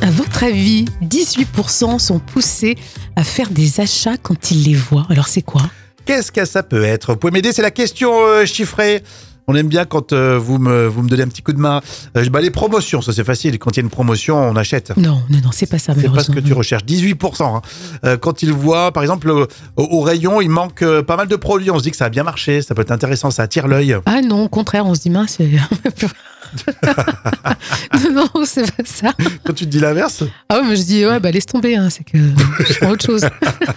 À 0.00 0.10
votre 0.10 0.44
avis, 0.44 0.84
18% 1.02 1.98
sont 1.98 2.20
poussés 2.20 2.76
à 3.16 3.24
faire 3.24 3.50
des 3.50 3.80
achats 3.80 4.16
quand 4.16 4.52
ils 4.52 4.62
les 4.62 4.74
voient. 4.74 5.06
Alors 5.10 5.26
c'est 5.26 5.42
quoi? 5.42 5.62
Qu'est-ce 6.04 6.30
que 6.30 6.44
ça 6.44 6.62
peut 6.62 6.84
être? 6.84 7.12
Vous 7.12 7.18
pouvez 7.18 7.32
m'aider 7.32 7.52
C'est 7.52 7.62
la 7.62 7.70
question 7.72 8.12
euh, 8.20 8.44
chiffrée. 8.44 9.02
On 9.48 9.54
aime 9.56 9.68
bien 9.68 9.84
quand 9.84 10.12
euh, 10.12 10.38
vous, 10.38 10.58
me, 10.58 10.86
vous 10.86 11.02
me 11.02 11.08
donnez 11.08 11.24
un 11.24 11.28
petit 11.28 11.42
coup 11.42 11.52
de 11.52 11.58
main. 11.58 11.80
Euh, 12.16 12.24
bah, 12.30 12.40
les 12.40 12.50
promotions, 12.50 13.02
ça 13.02 13.12
c'est 13.12 13.24
facile. 13.24 13.58
Quand 13.58 13.70
il 13.72 13.76
y 13.78 13.80
a 13.80 13.82
une 13.82 13.90
promotion, 13.90 14.36
on 14.38 14.54
achète. 14.56 14.96
Non, 14.96 15.20
non, 15.30 15.38
non, 15.42 15.50
c'est 15.52 15.66
pas 15.66 15.78
ça 15.78 15.94
C'est 16.00 16.08
pas 16.12 16.22
ce 16.22 16.30
que 16.30 16.40
tu 16.40 16.52
recherches. 16.52 16.84
18%. 16.84 17.42
hein. 17.56 17.62
Euh, 18.04 18.16
quand 18.16 18.42
ils 18.42 18.52
voient, 18.52 18.92
par 18.92 19.02
exemple, 19.02 19.30
au, 19.30 19.46
au 19.76 20.00
rayon, 20.02 20.40
il 20.40 20.48
manque 20.48 20.84
pas 21.02 21.16
mal 21.16 21.26
de 21.28 21.36
produits. 21.36 21.70
On 21.70 21.78
se 21.78 21.82
dit 21.84 21.90
que 21.90 21.96
ça 21.96 22.04
a 22.06 22.08
bien 22.10 22.22
marché, 22.22 22.62
ça 22.62 22.74
peut 22.74 22.82
être 22.82 22.92
intéressant, 22.92 23.30
ça 23.30 23.42
attire 23.42 23.66
l'œil. 23.68 23.96
Ah 24.06 24.20
non, 24.22 24.44
au 24.44 24.48
contraire, 24.48 24.86
on 24.86 24.94
se 24.94 25.00
dit 25.00 25.10
mince. 25.10 25.38
non, 28.12 28.26
non, 28.34 28.44
c'est 28.44 28.70
pas 28.76 28.82
ça. 28.84 29.12
Quand 29.44 29.52
tu 29.52 29.64
te 29.64 29.70
dis 29.70 29.80
l'inverse, 29.80 30.24
Ah 30.48 30.60
ouais, 30.60 30.68
mais 30.68 30.76
je 30.76 30.82
dis 30.82 31.06
ouais, 31.06 31.20
bah 31.20 31.30
laisse 31.30 31.46
tomber, 31.46 31.76
hein, 31.76 31.88
c'est 31.90 32.04
que 32.04 32.18
je 32.18 32.78
prends 32.78 32.90
autre 32.90 33.04
chose. 33.04 33.24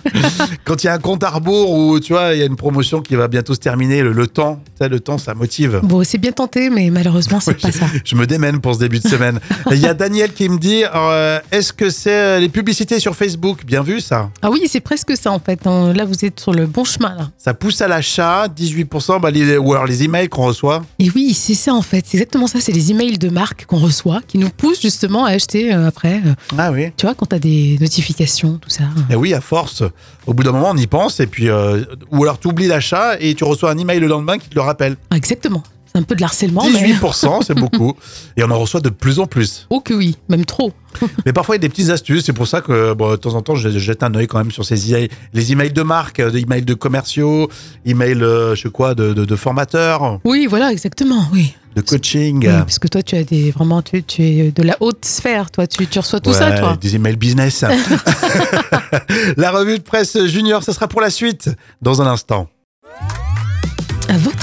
quand 0.66 0.84
il 0.84 0.88
y 0.88 0.90
a 0.90 0.94
un 0.94 1.00
compte 1.00 1.24
à 1.24 1.30
rebours 1.30 1.72
où 1.72 2.00
tu 2.00 2.14
vois, 2.14 2.34
il 2.34 2.40
y 2.40 2.44
a 2.44 2.46
une 2.46 2.56
promotion 2.56 3.02
qui 3.02 3.16
va 3.16 3.28
bientôt 3.28 3.54
se 3.54 3.60
terminer, 3.60 4.02
le, 4.02 4.12
le 4.12 4.28
temps, 4.28 4.62
tu 4.66 4.84
sais, 4.84 4.90
le 4.90 5.00
temps, 5.00 5.18
ça 5.18 5.34
motive. 5.34 5.80
Bon, 5.84 6.04
c'est 6.04 6.18
bien 6.18 6.32
tenté, 6.32 6.70
mais 6.70 6.90
malheureusement, 6.90 7.40
c'est 7.40 7.60
pas 7.60 7.72
ça. 7.72 7.86
Je 8.04 8.16
me 8.16 8.26
démène 8.26 8.60
pour 8.60 8.76
ce 8.76 8.80
début 8.80 9.00
de 9.00 9.08
semaine. 9.08 9.40
Il 9.72 9.78
y 9.80 9.88
a 9.88 9.94
Daniel 9.94 10.34
qui 10.34 10.50
me 10.50 10.58
dit 10.58 10.84
euh, 10.94 11.40
est-ce 11.52 11.74
que 11.74 11.90
c'est 11.90 12.12
euh, 12.12 12.40
les 12.40 12.50
publicités 12.50 13.00
sur 13.00 13.16
Facebook? 13.16 13.66
Bien 13.66 13.84
vu 13.84 14.00
ça. 14.00 14.30
Ah 14.42 14.50
oui, 14.52 14.64
c'est 14.70 14.80
presque 14.80 15.16
ça 15.18 15.32
en 15.32 15.40
fait. 15.40 15.60
Là, 15.66 16.06
vous 16.06 16.26
êtes 16.26 16.40
sur 16.40 16.54
le 16.54 16.66
bon 16.66 16.84
chemin 16.84 17.16
là. 17.16 17.30
Ça 17.38 17.54
pousse 17.54 17.82
à 17.82 17.88
l'achat, 17.88 18.48
18%, 18.48 19.20
bah, 19.20 19.32
les, 19.32 19.58
ou 19.58 19.74
alors 19.74 19.86
les 19.86 20.04
emails 20.04 20.30
qu'on 20.30 20.46
reçoit. 20.46 20.84
Et 21.00 21.10
oui, 21.16 21.34
c'est 21.34 21.54
ça 21.54 21.74
en 21.74 21.82
fait. 21.82 22.04
C'est 22.08 22.18
exactement 22.18 22.48
ça. 22.48 22.55
C'est 22.60 22.72
les 22.72 22.92
emails 22.92 23.18
de 23.18 23.30
marque 23.30 23.66
qu'on 23.66 23.78
reçoit 23.80 24.22
qui 24.28 24.38
nous 24.38 24.50
poussent 24.50 24.82
justement 24.82 25.26
à 25.26 25.32
acheter 25.32 25.74
euh, 25.74 25.88
après. 25.88 26.22
euh, 26.26 26.34
Ah 26.58 26.72
oui. 26.72 26.92
tu 26.98 27.06
vois, 27.06 27.14
quand 27.16 27.26
t'as 27.28 27.40
des 27.40 27.78
notifications, 27.82 28.58
tout 28.62 28.70
ça. 28.70 28.84
Et 29.10 29.16
oui, 29.16 29.34
à 29.34 29.42
force, 29.42 29.84
au 30.26 30.34
bout 30.34 30.44
d'un 30.44 30.52
moment, 30.52 30.72
on 30.72 30.78
y 30.78 30.88
pense, 30.88 31.20
et 31.20 31.28
puis, 31.28 31.50
euh, 31.50 31.84
ou 32.12 32.24
alors 32.24 32.40
tu 32.40 32.48
oublies 32.48 32.68
l'achat 32.68 33.18
et 33.20 33.36
tu 33.36 33.44
reçois 33.44 33.72
un 33.72 33.78
email 33.78 34.00
le 34.00 34.08
lendemain 34.08 34.38
qui 34.38 34.50
te 34.50 34.56
le 34.56 34.62
rappelle. 34.62 34.96
Ah, 35.12 35.18
exactement. 35.18 35.64
Un 35.96 36.04
peu 36.04 36.14
de 36.14 36.22
l'harcèlement, 36.22 36.70
mais. 36.70 36.92
18%, 36.94 37.42
c'est 37.48 37.56
beaucoup. 37.56 37.94
Et 38.38 38.44
on 38.44 38.52
en 38.52 38.60
reçoit 38.60 38.82
de 38.82 38.90
plus 38.90 39.18
en 39.20 39.26
plus. 39.26 39.66
Oh 39.70 39.80
que 39.80 39.94
oui, 39.94 40.18
même 40.30 40.44
trop. 40.46 40.72
Mais 41.26 41.34
parfois, 41.34 41.56
il 41.56 41.60
y 41.60 41.62
a 41.62 41.68
des 41.68 41.70
petites 41.70 41.90
astuces. 41.90 42.24
C'est 42.26 42.34
pour 42.34 42.48
ça 42.48 42.62
que, 42.62 42.94
bon, 42.94 43.12
de 43.12 43.16
temps 43.16 43.34
en 43.34 43.42
temps, 43.42 43.56
je 43.56 43.70
je 43.70 43.80
jette 43.80 44.04
un 44.04 44.14
œil 44.14 44.28
quand 44.28 44.38
même 44.38 44.52
sur 44.52 44.64
ces 44.66 44.90
emails. 44.92 45.10
Les 45.34 45.52
emails 45.52 45.72
de 45.74 45.82
marque, 45.82 46.22
des 46.22 46.42
emails 46.42 46.62
de 46.64 46.74
commerciaux, 46.74 47.50
emails, 47.86 48.22
euh, 48.22 48.56
je 48.56 48.64
sais 48.64 48.70
quoi, 48.70 48.94
de, 48.94 49.14
de, 49.14 49.26
de 49.26 49.36
formateurs, 49.36 50.20
Oui, 50.26 50.48
voilà, 50.50 50.72
exactement, 50.72 51.26
oui. 51.34 51.54
de 51.76 51.82
coaching. 51.82 52.46
Oui, 52.46 52.54
parce 52.60 52.80
que 52.80 52.88
toi, 52.88 53.02
tu 53.04 53.16
as 53.16 53.24
des 53.24 53.52
vraiment, 53.52 53.82
tu, 53.82 54.04
tu 54.04 54.22
es 54.24 54.52
de 54.52 54.64
la 54.64 54.78
haute 54.82 55.04
sphère, 55.06 55.50
toi, 55.52 55.66
tu, 55.68 55.86
tu 55.88 56.00
reçois 56.00 56.20
tout 56.22 56.34
ça, 56.34 56.52
toi. 56.52 56.78
Des 56.80 56.96
emails 56.96 57.18
business. 57.18 57.64
la 59.38 59.52
revue 59.52 59.78
de 59.78 59.84
presse 59.84 60.18
junior, 60.28 60.64
ça 60.64 60.74
sera 60.74 60.88
pour 60.88 61.02
la 61.02 61.10
suite 61.10 61.50
dans 61.82 62.02
un 62.02 62.08
instant. 62.08 62.48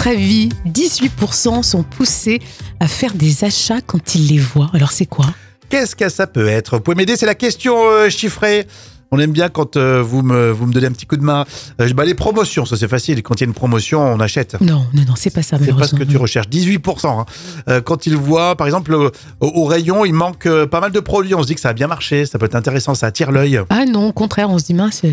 À 0.02 0.06
votre 0.06 0.18
avis, 0.18 0.49
18% 0.66 1.62
sont 1.62 1.85
poussés 1.85 2.40
à 2.80 2.88
faire 2.88 3.14
des 3.14 3.44
achats 3.44 3.80
quand 3.87 4.16
ils 4.16 4.26
les 4.32 4.38
voient. 4.40 4.68
Alors 4.75 4.90
c'est 4.90 5.06
quoi? 5.06 5.26
Qu'est-ce 5.68 5.94
que 5.94 6.09
ça 6.09 6.26
peut 6.26 6.49
être? 6.49 6.75
Vous 6.78 6.82
pouvez 6.82 6.97
m'aider 6.97 7.14
C'est 7.14 7.25
la 7.26 7.37
question 7.37 7.76
euh, 7.88 8.09
chiffrée. 8.11 8.66
On 9.12 9.21
aime 9.21 9.30
bien 9.30 9.49
quand 9.49 9.76
euh, 9.76 10.02
vous, 10.02 10.23
me, 10.23 10.50
vous 10.50 10.66
me 10.66 10.73
donnez 10.73 10.88
un 10.88 10.90
petit 10.90 11.06
coup 11.06 11.16
de 11.16 11.23
main. 11.23 11.44
Euh, 11.80 11.92
bah, 11.92 12.04
les 12.04 12.14
promotions, 12.14 12.64
ça 12.64 12.76
c'est 12.76 12.88
facile. 12.88 13.23
Quand 13.23 13.37
il 13.37 13.42
y 13.42 13.44
a 13.44 13.47
une 13.47 13.54
promotion, 13.54 14.00
on 14.02 14.18
achète. 14.18 14.61
Non, 14.61 14.87
non, 14.92 15.02
non, 15.06 15.14
c'est 15.14 15.30
pas 15.32 15.42
ça, 15.42 15.56
C'est 15.64 15.73
pas 15.73 15.87
ce 15.87 15.94
que 15.94 16.02
tu 16.02 16.16
recherches. 16.16 16.49
18%. 16.49 17.06
hein. 17.21 17.25
Euh, 17.68 17.80
quand 17.80 18.06
ils 18.06 18.16
voient, 18.16 18.56
par 18.56 18.66
exemple, 18.66 18.92
au, 18.94 19.12
au 19.38 19.64
rayon, 19.66 20.04
il 20.04 20.14
manque 20.14 20.49
pas 20.64 20.80
mal 20.80 20.90
de 20.90 20.99
produits. 20.99 21.37
On 21.37 21.42
se 21.42 21.47
dit 21.47 21.54
que 21.54 21.61
ça 21.61 21.68
a 21.68 21.75
bien 21.75 21.87
marché, 21.87 22.26
ça 22.26 22.40
peut 22.40 22.47
être 22.47 22.56
intéressant, 22.56 22.97
ça 22.97 23.06
attire 23.06 23.30
l'œil. 23.30 23.61
Ah 23.71 23.85
non, 23.85 24.09
au 24.09 24.12
contraire, 24.12 24.50
on 24.50 24.59
se 24.59 24.64
dit 24.64 24.75
mince. 24.75 25.02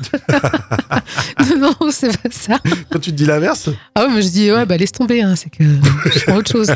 non, 1.50 1.70
non, 1.80 1.88
c'est 1.90 2.08
pas 2.22 2.28
ça. 2.30 2.58
Quand 2.90 2.98
tu 2.98 3.10
te 3.10 3.16
dis 3.16 3.26
l'inverse, 3.26 3.68
Ah 3.94 4.02
ouais, 4.06 4.12
mais 4.14 4.22
je 4.22 4.28
dis 4.28 4.50
ouais, 4.52 4.66
bah 4.66 4.76
laisse 4.76 4.92
tomber, 4.92 5.22
hein, 5.22 5.34
c'est 5.36 5.50
que 5.50 5.64
je 5.64 6.24
prends 6.24 6.36
autre 6.36 6.50
chose. 6.50 6.72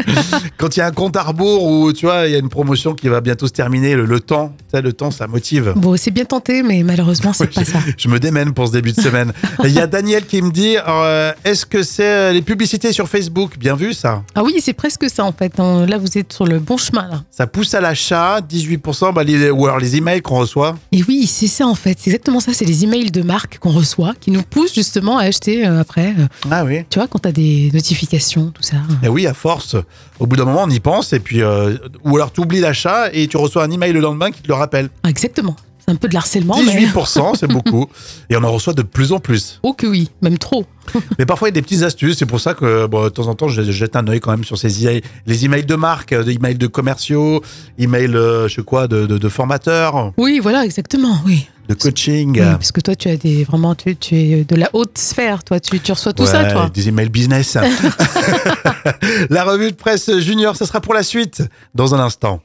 quand 0.58 0.76
il 0.76 0.80
y 0.80 0.82
a 0.82 0.86
un 0.86 0.92
compte 0.92 1.16
à 1.16 1.22
rebours 1.22 1.64
où 1.64 1.92
tu 1.92 2.06
vois, 2.06 2.26
il 2.26 2.32
y 2.32 2.34
a 2.34 2.38
une 2.38 2.48
promotion 2.48 2.94
qui 2.94 3.08
va 3.08 3.20
bientôt 3.20 3.46
se 3.46 3.52
terminer, 3.52 3.94
le, 3.94 4.04
le 4.04 4.20
temps, 4.20 4.54
tu 4.58 4.64
sais, 4.76 4.82
le 4.82 4.92
temps, 4.92 5.10
ça 5.10 5.26
motive. 5.26 5.72
Bon, 5.76 5.96
c'est 5.96 6.10
bien 6.10 6.24
tenté, 6.24 6.62
mais 6.62 6.82
malheureusement, 6.82 7.32
c'est 7.32 7.52
pas 7.52 7.64
ça. 7.64 7.78
Je 7.96 8.08
me 8.08 8.18
démène 8.18 8.52
pour 8.52 8.68
ce 8.68 8.72
début 8.72 8.92
de 8.92 9.00
semaine. 9.00 9.32
Il 9.64 9.70
y 9.72 9.80
a 9.80 9.86
Daniel 9.86 10.24
qui 10.26 10.40
me 10.42 10.50
dit 10.50 10.76
euh, 10.86 11.32
est-ce 11.44 11.66
que 11.66 11.82
c'est 11.82 12.04
euh, 12.04 12.32
les 12.32 12.42
publicités 12.42 12.92
sur 12.92 13.08
Facebook? 13.08 13.58
Bien 13.58 13.74
vu 13.74 13.92
ça 13.92 14.22
Ah 14.34 14.42
oui, 14.42 14.56
c'est 14.60 14.72
presque 14.72 15.08
ça 15.10 15.24
en 15.24 15.32
fait. 15.32 15.52
Là, 15.58 15.98
vous 15.98 16.18
êtes 16.18 16.32
sur 16.32 16.46
le 16.46 16.58
bon 16.58 16.76
chemin 16.76 17.08
là. 17.08 17.22
Ça 17.30 17.46
pousse 17.46 17.74
à 17.74 17.80
l'achat, 17.80 18.40
18%, 18.40 19.12
bah, 19.12 19.22
les, 19.24 19.50
ou 19.50 19.66
alors 19.66 19.78
les 19.78 19.96
emails 19.96 20.22
qu'on 20.22 20.38
reçoit. 20.38 20.76
Et 20.92 21.02
oui, 21.08 21.26
c'est 21.26 21.46
ça 21.46 21.66
en 21.66 21.74
fait. 21.74 21.98
C'est 22.00 22.10
exactement 22.10 22.40
ça. 22.40 22.52
C'est 22.54 22.64
les 22.64 22.84
emails 22.84 23.10
de 23.10 23.22
marque 23.22 23.58
qu'on 23.58 23.70
reçoit 23.72 24.14
qui 24.20 24.30
nous 24.30 24.42
poussent 24.42 24.74
justement 24.74 25.18
à 25.18 25.24
acheter 25.24 25.66
euh, 25.66 25.80
après. 25.80 26.14
euh, 26.18 26.26
Ah 26.50 26.64
oui. 26.64 26.84
tu 26.88 27.00
vois, 27.00 27.08
quand 27.08 27.18
t'as 27.18 27.32
des 27.32 27.70
notifications, 27.74 28.52
tout 28.52 28.62
ça. 28.62 28.76
Et 29.02 29.08
oui, 29.08 29.26
à 29.26 29.34
force, 29.34 29.74
au 30.20 30.26
bout 30.26 30.36
d'un 30.36 30.44
moment, 30.44 30.62
on 30.64 30.70
y 30.70 30.78
pense, 30.80 31.12
et 31.12 31.18
puis, 31.18 31.42
euh, 31.42 31.76
ou 32.04 32.16
alors 32.16 32.32
tu 32.32 32.40
oublies 32.40 32.60
l'achat 32.60 33.12
et 33.12 33.26
tu 33.26 33.36
reçois 33.36 33.64
un 33.64 33.70
email 33.72 33.92
le 33.92 33.98
lendemain 34.00 34.30
qui 34.30 34.40
te 34.40 34.46
le 34.48 34.54
rappelle. 34.54 34.88
Exactement. 35.06 35.56
C'est 35.84 35.92
un 35.92 35.96
peu 35.96 36.08
de 36.08 36.14
l'harcèlement, 36.14 36.56
mais. 36.62 36.86
18%, 36.86 37.36
c'est 37.38 37.46
beaucoup. 37.52 37.86
Et 38.30 38.36
on 38.36 38.42
en 38.44 38.50
reçoit 38.52 38.72
de 38.72 38.82
plus 38.82 39.12
en 39.12 39.18
plus. 39.18 39.60
Oh 39.62 39.74
que 39.74 39.86
oui, 39.86 40.10
même 40.22 40.38
trop. 40.38 40.64
Mais 41.18 41.24
parfois, 41.26 41.48
il 41.48 41.52
y 41.52 41.52
a 41.52 41.60
des 41.60 41.62
petites 41.62 41.82
astuces. 41.82 42.18
C'est 42.18 42.26
pour 42.26 42.40
ça 42.40 42.52
que, 42.54 42.86
bon, 42.86 43.04
de 43.04 43.08
temps 43.08 43.26
en 43.26 43.34
temps, 43.34 43.48
je, 43.48 43.62
je 43.62 43.72
jette 43.72 43.96
un 43.96 44.06
œil 44.06 44.20
quand 44.20 44.30
même 44.30 44.44
sur 44.44 44.58
ces 44.58 44.82
emails. 44.82 45.00
Les 45.26 45.44
emails 45.46 45.64
de 45.64 45.74
marque, 45.76 46.14
des 46.14 46.32
emails 46.32 46.56
de 46.56 46.66
commerciaux, 46.66 47.42
emails, 47.78 48.14
euh, 48.14 48.48
je 48.48 48.56
sais 48.56 48.62
quoi, 48.62 48.86
de, 48.86 49.06
de, 49.06 49.16
de 49.18 49.28
formateurs, 49.30 50.12
Oui, 50.18 50.40
voilà, 50.42 50.64
exactement, 50.64 51.18
oui. 51.26 51.48
de 51.68 51.74
coaching. 51.74 52.32
Oui, 52.38 52.46
parce 52.46 52.70
que 52.72 52.80
toi, 52.82 52.94
tu 52.94 53.08
as 53.08 53.16
des 53.16 53.44
vraiment, 53.44 53.74
tu, 53.74 53.96
tu 53.96 54.14
es 54.14 54.44
de 54.44 54.56
la 54.56 54.68
haute 54.74 54.98
sphère, 54.98 55.42
toi, 55.42 55.58
tu, 55.58 55.80
tu 55.80 55.92
reçois 55.92 56.12
tout 56.12 56.26
ça, 56.26 56.44
toi. 56.44 56.70
Des 56.72 56.88
emails 56.88 57.08
business. 57.08 57.56
la 59.30 59.44
revue 59.44 59.70
de 59.70 59.76
presse 59.76 60.10
junior, 60.18 60.54
ça 60.56 60.66
sera 60.66 60.80
pour 60.82 60.92
la 60.94 61.02
suite 61.02 61.42
dans 61.74 61.94
un 61.94 62.00
instant. 62.00 62.40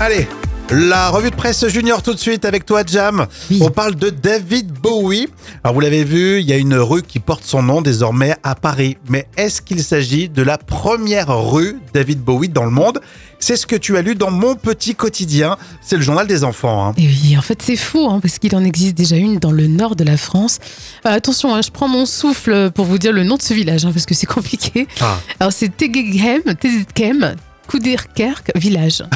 Allez, 0.00 0.26
la 0.70 1.08
revue 1.08 1.30
de 1.30 1.34
presse 1.36 1.66
junior 1.68 2.02
tout 2.02 2.12
de 2.12 2.18
suite 2.18 2.44
avec 2.44 2.66
toi, 2.66 2.82
Jam. 2.86 3.26
Oui. 3.50 3.58
On 3.62 3.70
parle 3.70 3.94
de 3.94 4.10
David 4.10 4.70
Bowie. 4.72 5.26
Alors 5.64 5.74
vous 5.74 5.80
l'avez 5.80 6.04
vu, 6.04 6.40
il 6.40 6.46
y 6.48 6.52
a 6.52 6.56
une 6.56 6.74
rue 6.74 7.02
qui 7.02 7.20
porte 7.20 7.44
son 7.44 7.62
nom 7.62 7.80
désormais 7.80 8.34
à 8.42 8.54
Paris. 8.54 8.98
Mais 9.08 9.26
est-ce 9.36 9.62
qu'il 9.62 9.82
s'agit 9.82 10.28
de 10.28 10.42
la 10.42 10.58
première 10.58 11.28
rue 11.50 11.78
David 11.94 12.20
Bowie 12.20 12.48
dans 12.50 12.64
le 12.64 12.70
monde? 12.70 13.00
C'est 13.40 13.56
ce 13.56 13.66
que 13.66 13.76
tu 13.76 13.96
as 13.96 14.02
lu 14.02 14.14
dans 14.16 14.30
mon 14.32 14.56
petit 14.56 14.94
quotidien. 14.94 15.56
C'est 15.80 15.96
le 15.96 16.02
journal 16.02 16.26
des 16.26 16.42
enfants. 16.44 16.88
hein. 16.88 16.94
Et 16.98 17.06
oui, 17.06 17.36
en 17.38 17.42
fait, 17.42 17.62
c'est 17.62 17.76
faux, 17.76 18.10
hein, 18.10 18.18
parce 18.20 18.38
qu'il 18.40 18.54
en 18.56 18.64
existe 18.64 18.94
déjà 18.96 19.16
une 19.16 19.38
dans 19.38 19.52
le 19.52 19.68
nord 19.68 19.94
de 19.96 20.02
la 20.04 20.16
France. 20.16 20.58
Euh, 21.06 21.10
attention, 21.10 21.54
hein, 21.54 21.60
je 21.62 21.70
prends 21.70 21.86
mon 21.88 22.04
souffle 22.04 22.70
pour 22.72 22.84
vous 22.84 22.98
dire 22.98 23.12
le 23.12 23.22
nom 23.22 23.36
de 23.36 23.42
ce 23.42 23.54
village, 23.54 23.84
parce 23.84 24.06
que 24.06 24.14
c'est 24.14 24.26
compliqué. 24.34 24.88
Ah. 25.00 25.18
Alors, 25.38 25.52
c'est 25.52 25.74
Tegeghem, 25.74 26.42
Couderkerk 27.68 28.50
village. 28.56 29.04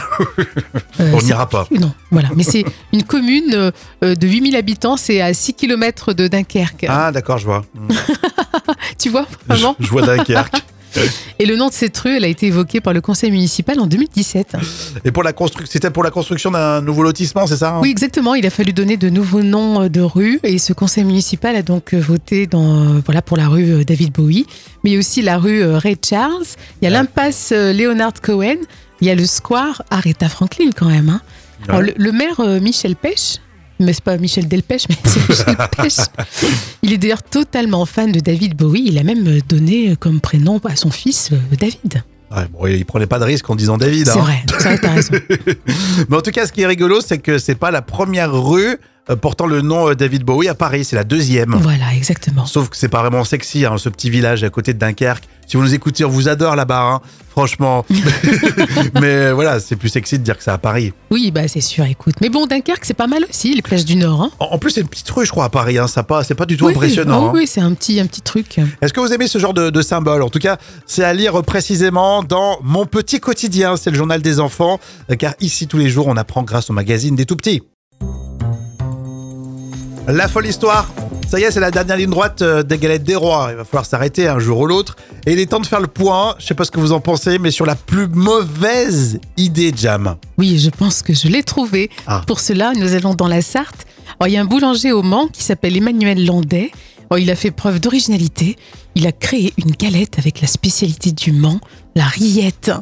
Euh, 1.00 1.10
On 1.14 1.20
c'est- 1.20 1.26
n'ira 1.26 1.48
pas. 1.48 1.66
Non, 1.70 1.92
voilà. 2.10 2.28
Mais 2.36 2.42
c'est 2.42 2.64
une 2.92 3.02
commune 3.02 3.54
euh, 3.54 3.70
euh, 4.04 4.14
de 4.14 4.28
8000 4.28 4.54
habitants, 4.56 4.96
c'est 4.98 5.20
à 5.22 5.32
6 5.32 5.54
km 5.54 6.12
de 6.12 6.28
Dunkerque. 6.28 6.84
Ah 6.88 7.10
d'accord, 7.10 7.38
je 7.38 7.46
vois. 7.46 7.64
Tu 8.98 9.08
vois, 9.08 9.26
Je, 9.48 9.54
vraiment 9.54 9.74
je 9.80 9.88
vois 9.88 10.02
Dunkerque. 10.02 10.54
Et 11.38 11.46
le 11.46 11.56
nom 11.56 11.68
de 11.68 11.72
cette 11.72 11.96
rue, 11.98 12.16
elle 12.16 12.24
a 12.24 12.28
été 12.28 12.46
évoquée 12.46 12.80
par 12.80 12.92
le 12.92 13.00
conseil 13.00 13.30
municipal 13.30 13.80
en 13.80 13.86
2017. 13.86 14.56
Et 15.04 15.10
pour 15.10 15.22
la 15.22 15.32
construction, 15.32 15.70
c'était 15.72 15.90
pour 15.90 16.02
la 16.04 16.10
construction 16.10 16.50
d'un 16.50 16.80
nouveau 16.82 17.02
lotissement, 17.02 17.46
c'est 17.46 17.56
ça 17.56 17.76
hein? 17.76 17.80
Oui, 17.82 17.90
exactement. 17.90 18.34
Il 18.34 18.46
a 18.46 18.50
fallu 18.50 18.72
donner 18.72 18.96
de 18.96 19.08
nouveaux 19.10 19.42
noms 19.42 19.82
euh, 19.82 19.88
de 19.88 20.00
rues 20.00 20.38
et 20.42 20.58
ce 20.58 20.72
conseil 20.72 21.04
municipal 21.04 21.56
a 21.56 21.62
donc 21.62 21.94
euh, 21.94 21.98
voté 22.00 22.46
dans, 22.46 22.96
euh, 22.96 23.00
voilà, 23.04 23.22
pour 23.22 23.36
la 23.36 23.48
rue 23.48 23.84
David 23.84 24.12
Bowie, 24.12 24.46
mais 24.84 24.90
il 24.90 24.92
y 24.94 24.96
a 24.96 24.98
aussi 24.98 25.22
la 25.22 25.38
rue 25.38 25.64
Ray 25.64 25.96
Charles, 26.08 26.44
il 26.80 26.84
y 26.84 26.86
a 26.86 26.90
Ouais. 26.90 26.96
l'impasse 26.96 27.52
Leonard 27.52 28.20
Cohen, 28.22 28.56
il 29.00 29.06
y 29.06 29.10
a 29.10 29.14
le 29.14 29.24
square 29.26 29.82
Aretha 29.90 30.28
Franklin 30.28 30.70
quand 30.76 30.86
même. 30.88 31.08
hein. 31.08 31.20
Alors, 31.68 31.80
le, 31.80 31.92
le 31.96 32.12
maire 32.12 32.40
Michel 32.60 32.96
Pêche, 32.96 33.38
mais 33.84 33.92
c'est 33.92 34.04
pas 34.04 34.16
Michel 34.16 34.48
Delpech, 34.48 34.88
mais 34.88 34.96
c'est 35.04 35.28
Michel 35.28 35.56
Pêche. 35.76 36.06
Il 36.82 36.92
est 36.92 36.98
d'ailleurs 36.98 37.22
totalement 37.22 37.84
fan 37.86 38.12
de 38.12 38.20
David 38.20 38.56
Bowie. 38.56 38.84
Il 38.86 38.98
a 38.98 39.02
même 39.02 39.26
euh, 39.26 39.40
donné 39.48 39.90
euh, 39.90 39.94
comme 39.96 40.20
prénom 40.20 40.60
à 40.64 40.76
son 40.76 40.90
fils 40.90 41.30
euh, 41.32 41.56
David. 41.58 42.02
Ouais, 42.34 42.46
bon, 42.50 42.66
il 42.66 42.84
prenait 42.86 43.06
pas 43.06 43.18
de 43.18 43.24
risque 43.24 43.48
en 43.50 43.56
disant 43.56 43.76
David. 43.76 44.06
C'est 44.06 44.18
hein. 44.18 44.22
vrai, 44.22 44.78
t'as 44.78 44.92
raison. 44.92 45.14
Mais 46.08 46.16
en 46.16 46.22
tout 46.22 46.30
cas, 46.30 46.46
ce 46.46 46.52
qui 46.52 46.62
est 46.62 46.66
rigolo, 46.66 47.00
c'est 47.00 47.18
que 47.18 47.38
c'est 47.38 47.54
pas 47.54 47.70
la 47.70 47.82
première 47.82 48.32
rue 48.32 48.78
portant 49.20 49.46
le 49.46 49.62
nom 49.62 49.88
euh, 49.88 49.94
David 49.94 50.22
Bowie 50.24 50.48
à 50.48 50.54
Paris, 50.54 50.84
c'est 50.84 50.96
la 50.96 51.04
deuxième. 51.04 51.54
Voilà, 51.56 51.94
exactement. 51.94 52.46
Sauf 52.46 52.68
que 52.68 52.76
c'est 52.76 52.88
pas 52.88 53.00
vraiment 53.00 53.24
sexy, 53.24 53.64
hein, 53.64 53.76
ce 53.78 53.88
petit 53.88 54.10
village 54.10 54.44
à 54.44 54.50
côté 54.50 54.74
de 54.74 54.78
Dunkerque. 54.78 55.24
Si 55.46 55.56
vous 55.56 55.62
nous 55.64 55.74
écoutez, 55.74 56.04
on 56.04 56.08
vous 56.08 56.28
adore 56.28 56.56
là-bas, 56.56 56.82
hein, 56.82 57.00
franchement. 57.28 57.84
Mais 59.00 59.32
voilà, 59.32 59.60
c'est 59.60 59.76
plus 59.76 59.88
sexy 59.88 60.18
de 60.18 60.24
dire 60.24 60.38
que 60.38 60.42
c'est 60.44 60.50
à 60.50 60.58
Paris. 60.58 60.92
Oui, 61.10 61.30
bah 61.30 61.48
c'est 61.48 61.60
sûr, 61.60 61.84
écoute. 61.84 62.14
Mais 62.20 62.28
bon, 62.28 62.46
Dunkerque, 62.46 62.84
c'est 62.84 62.94
pas 62.94 63.06
mal 63.06 63.24
aussi, 63.28 63.54
les 63.54 63.60
plages 63.60 63.84
du 63.84 63.96
Nord. 63.96 64.22
Hein. 64.22 64.30
En, 64.38 64.46
en 64.52 64.58
plus, 64.58 64.70
c'est 64.70 64.80
une 64.80 64.88
petite 64.88 65.10
rue, 65.10 65.26
je 65.26 65.30
crois, 65.30 65.44
à 65.46 65.48
Paris. 65.50 65.78
Hein, 65.78 65.88
ça 65.88 66.04
pas, 66.04 66.24
c'est 66.24 66.34
pas 66.34 66.46
du 66.46 66.56
tout 66.56 66.66
oui, 66.66 66.72
impressionnant. 66.72 67.24
oui, 67.24 67.26
hein. 67.26 67.32
oui, 67.34 67.46
c'est 67.46 67.60
un 67.60 67.74
petit, 67.74 68.00
un 68.00 68.06
petit 68.06 68.22
truc. 68.22 68.60
Est-ce 68.80 68.92
que 68.92 69.00
vous 69.00 69.12
aimez 69.12 69.26
ce 69.26 69.38
genre 69.38 69.52
de, 69.52 69.70
de 69.70 69.82
symbole? 69.82 70.22
En 70.22 70.30
tout 70.30 70.38
cas, 70.38 70.58
c'est 70.86 71.04
à 71.04 71.12
lire 71.12 71.42
précisément 71.42 72.22
dans 72.22 72.58
Mon 72.62 72.86
Petit 72.86 73.20
Quotidien. 73.20 73.76
C'est 73.76 73.90
le 73.90 73.96
journal 73.96 74.22
des 74.22 74.40
enfants, 74.40 74.78
euh, 75.10 75.16
car 75.16 75.34
ici, 75.40 75.66
tous 75.66 75.78
les 75.78 75.90
jours, 75.90 76.06
on 76.06 76.16
apprend 76.16 76.44
grâce 76.44 76.70
au 76.70 76.72
magazine 76.72 77.16
des 77.16 77.26
tout 77.26 77.36
petits. 77.36 77.62
La 80.08 80.26
folle 80.26 80.46
histoire. 80.46 80.92
Ça 81.28 81.38
y 81.38 81.44
est, 81.44 81.52
c'est 81.52 81.60
la 81.60 81.70
dernière 81.70 81.96
ligne 81.96 82.10
droite 82.10 82.42
euh, 82.42 82.62
des 82.64 82.76
galettes 82.76 83.04
des 83.04 83.14
rois. 83.14 83.48
Il 83.50 83.56
va 83.56 83.64
falloir 83.64 83.86
s'arrêter 83.86 84.26
un 84.26 84.40
jour 84.40 84.58
ou 84.58 84.66
l'autre. 84.66 84.96
Et 85.26 85.32
il 85.32 85.38
est 85.38 85.46
temps 85.46 85.60
de 85.60 85.66
faire 85.66 85.80
le 85.80 85.86
point. 85.86 86.34
Je 86.38 86.46
sais 86.46 86.54
pas 86.54 86.64
ce 86.64 86.72
que 86.72 86.80
vous 86.80 86.92
en 86.92 87.00
pensez, 87.00 87.38
mais 87.38 87.52
sur 87.52 87.64
la 87.64 87.76
plus 87.76 88.08
mauvaise 88.08 89.20
idée, 89.36 89.72
Jam. 89.74 90.16
Oui, 90.38 90.58
je 90.58 90.70
pense 90.70 91.02
que 91.02 91.14
je 91.14 91.28
l'ai 91.28 91.44
trouvé. 91.44 91.88
Ah. 92.06 92.22
Pour 92.26 92.40
cela, 92.40 92.72
nous 92.74 92.94
allons 92.94 93.14
dans 93.14 93.28
la 93.28 93.42
Sarthe. 93.42 93.86
Alors, 94.18 94.28
il 94.28 94.34
y 94.34 94.36
a 94.36 94.40
un 94.40 94.44
boulanger 94.44 94.90
au 94.92 95.02
Mans 95.02 95.28
qui 95.28 95.44
s'appelle 95.44 95.76
Emmanuel 95.76 96.26
Landais. 96.26 96.72
Alors, 97.08 97.20
il 97.20 97.30
a 97.30 97.36
fait 97.36 97.52
preuve 97.52 97.78
d'originalité. 97.78 98.56
Il 98.96 99.06
a 99.06 99.12
créé 99.12 99.54
une 99.56 99.70
galette 99.70 100.18
avec 100.18 100.40
la 100.40 100.48
spécialité 100.48 101.12
du 101.12 101.30
Mans, 101.30 101.60
la 101.94 102.04
rillette. 102.04 102.72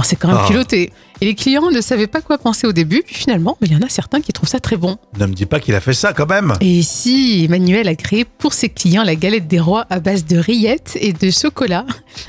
Alors, 0.00 0.06
c'est 0.06 0.16
quand 0.16 0.28
même 0.28 0.38
Ah. 0.40 0.46
culotté. 0.48 0.92
Et 1.20 1.26
les 1.26 1.34
clients 1.34 1.70
ne 1.70 1.82
savaient 1.82 2.06
pas 2.06 2.22
quoi 2.22 2.38
penser 2.38 2.66
au 2.66 2.72
début, 2.72 3.02
puis 3.04 3.14
finalement, 3.14 3.58
ben, 3.60 3.66
il 3.70 3.74
y 3.74 3.76
en 3.76 3.84
a 3.86 3.90
certains 3.90 4.22
qui 4.22 4.32
trouvent 4.32 4.48
ça 4.48 4.58
très 4.60 4.78
bon. 4.78 4.96
Ne 5.18 5.26
me 5.26 5.34
dis 5.34 5.44
pas 5.44 5.60
qu'il 5.60 5.74
a 5.74 5.80
fait 5.80 5.92
ça 5.92 6.14
quand 6.14 6.26
même. 6.26 6.54
Et 6.62 6.80
si 6.80 7.44
Emmanuel 7.44 7.86
a 7.88 7.94
créé 7.94 8.24
pour 8.24 8.54
ses 8.54 8.70
clients 8.70 9.02
la 9.02 9.14
galette 9.16 9.46
des 9.46 9.60
rois 9.60 9.84
à 9.90 10.00
base 10.00 10.24
de 10.24 10.38
rillettes 10.38 10.96
et 10.98 11.12
de 11.12 11.30
chocolat. 11.30 11.84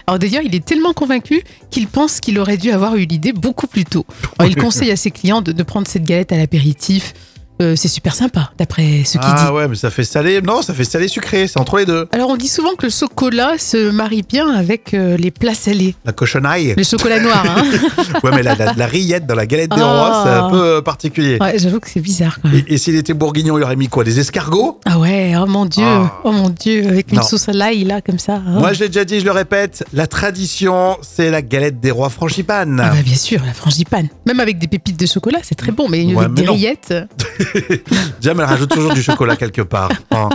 Alors 0.08 0.20
d'ailleurs, 0.20 0.42
il 0.44 0.54
est 0.54 0.66
tellement 0.66 0.92
convaincu 0.92 1.42
qu'il 1.70 1.88
pense 1.88 2.20
qu'il 2.20 2.38
aurait 2.38 2.58
dû 2.58 2.72
avoir 2.72 2.98
eu 2.98 3.06
l'idée 3.06 3.32
beaucoup 3.32 3.68
plus 3.68 3.86
tôt. 3.86 4.06
Alors, 4.38 4.52
il 4.52 4.58
conseille 4.58 4.92
à 4.92 4.98
ses 4.98 5.12
clients 5.12 5.42
de, 5.42 5.54
de 5.54 5.64
prendre 5.64 5.88
cette 5.88 6.04
galette 6.04 6.34
à 6.34 6.38
l'apéritif. 6.38 7.14
Euh, 7.62 7.76
c'est 7.76 7.88
super 7.88 8.16
sympa, 8.16 8.52
d'après 8.58 9.04
ce 9.06 9.14
qu'il 9.14 9.22
dit. 9.22 9.28
Ah 9.38 9.54
ouais, 9.54 9.68
mais 9.68 9.76
ça 9.76 9.90
fait 9.90 10.04
salé. 10.04 10.42
Non, 10.42 10.62
ça 10.62 10.74
fait 10.74 10.84
salé 10.84 11.08
sucré. 11.08 11.48
C'est 11.48 11.60
entre 11.60 11.78
les 11.78 11.86
deux. 11.86 12.08
Alors 12.12 12.30
on 12.30 12.38
dit 12.38 12.48
souvent 12.48 12.76
que 12.76 12.86
le 12.86 12.92
chocolat 12.92 13.58
se 13.58 13.90
marie 13.92 14.24
bien 14.28 14.50
avec 14.54 14.94
euh, 14.94 15.18
les 15.18 15.32
plats 15.32 15.54
salés. 15.54 15.96
La 16.06 16.12
cochonaille. 16.14 16.74
Le 16.78 16.84
chocolat 16.84 17.20
noir, 17.20 17.44
hein 17.48 17.64
Ouais, 18.24 18.32
mais 18.34 18.44
la, 18.44 18.56
la- 18.56 18.74
la 18.74 18.86
rillette 18.86 19.26
dans 19.28 19.36
la 19.36 19.46
galette 19.46 19.72
des 19.72 19.82
Ah. 19.82 19.86
rois, 19.86 20.22
c'est 20.24 20.30
un 20.32 20.50
peu 20.50 20.62
euh, 20.78 20.82
particulier. 20.82 21.38
Ouais, 21.42 21.58
j'avoue 21.58 21.80
que 21.80 21.90
c'est 21.90 22.00
bizarre 22.02 22.40
quand 22.42 22.50
même. 22.50 22.64
Et, 22.68 22.74
et 22.74 22.78
s'il 22.78 22.96
était 22.96 23.14
bourguignon, 23.14 23.58
il 23.58 23.64
aurait 23.64 23.76
mis 23.76 23.88
quoi 23.88 24.04
Des 24.04 24.20
escargots? 24.20 24.80
Ah 24.86 25.00
ouais, 25.00 25.34
oh 25.42 25.46
mon 25.46 25.66
dieu, 25.66 25.84
Ah. 25.86 26.20
oh 26.24 26.32
mon 26.32 26.50
dieu, 26.50 26.88
avec 26.88 27.12
une 27.12 27.18
Non. 27.20 27.24
sauce 27.24 27.48
à 27.50 27.54
l'ail 27.54 27.84
là, 27.84 28.02
comme 28.02 28.20
ça. 28.20 28.36
hein. 28.36 28.60
Moi, 28.60 28.74
je 28.74 28.82
l'ai 28.82 28.88
déjà 28.88 29.06
dit, 29.06 29.20
je 29.20 29.26
le 29.26 29.32
répète, 29.32 29.84
la 29.94 30.08
tradition, 30.08 30.98
c'est 31.02 31.30
la 31.32 31.42
galette 31.42 31.80
des 31.80 31.92
rois 31.92 32.10
frangipane. 32.10 32.80
Ah 32.84 32.90
bah 32.90 33.02
bien 33.04 33.16
sûr, 33.16 33.42
la 33.46 33.54
frangipane. 33.54 34.08
Même 34.26 34.40
avec 34.40 34.58
des 34.60 34.68
pépites 34.68 35.00
de 35.00 35.06
chocolat, 35.06 35.40
c'est 35.44 35.56
très 35.56 35.72
bon, 35.72 35.88
mais 35.90 36.04
Ouais, 36.06 36.18
avec 36.26 36.30
mais 36.30 36.42
des 36.42 36.48
non. 36.48 36.54
rillettes. 36.54 36.94
Jam, 38.22 38.40
elle 38.40 38.46
rajoute 38.46 38.70
toujours 38.70 38.94
du 38.94 39.02
chocolat 39.04 39.36
quelque 39.36 39.62
part. 39.62 39.92
hein. 40.12 40.30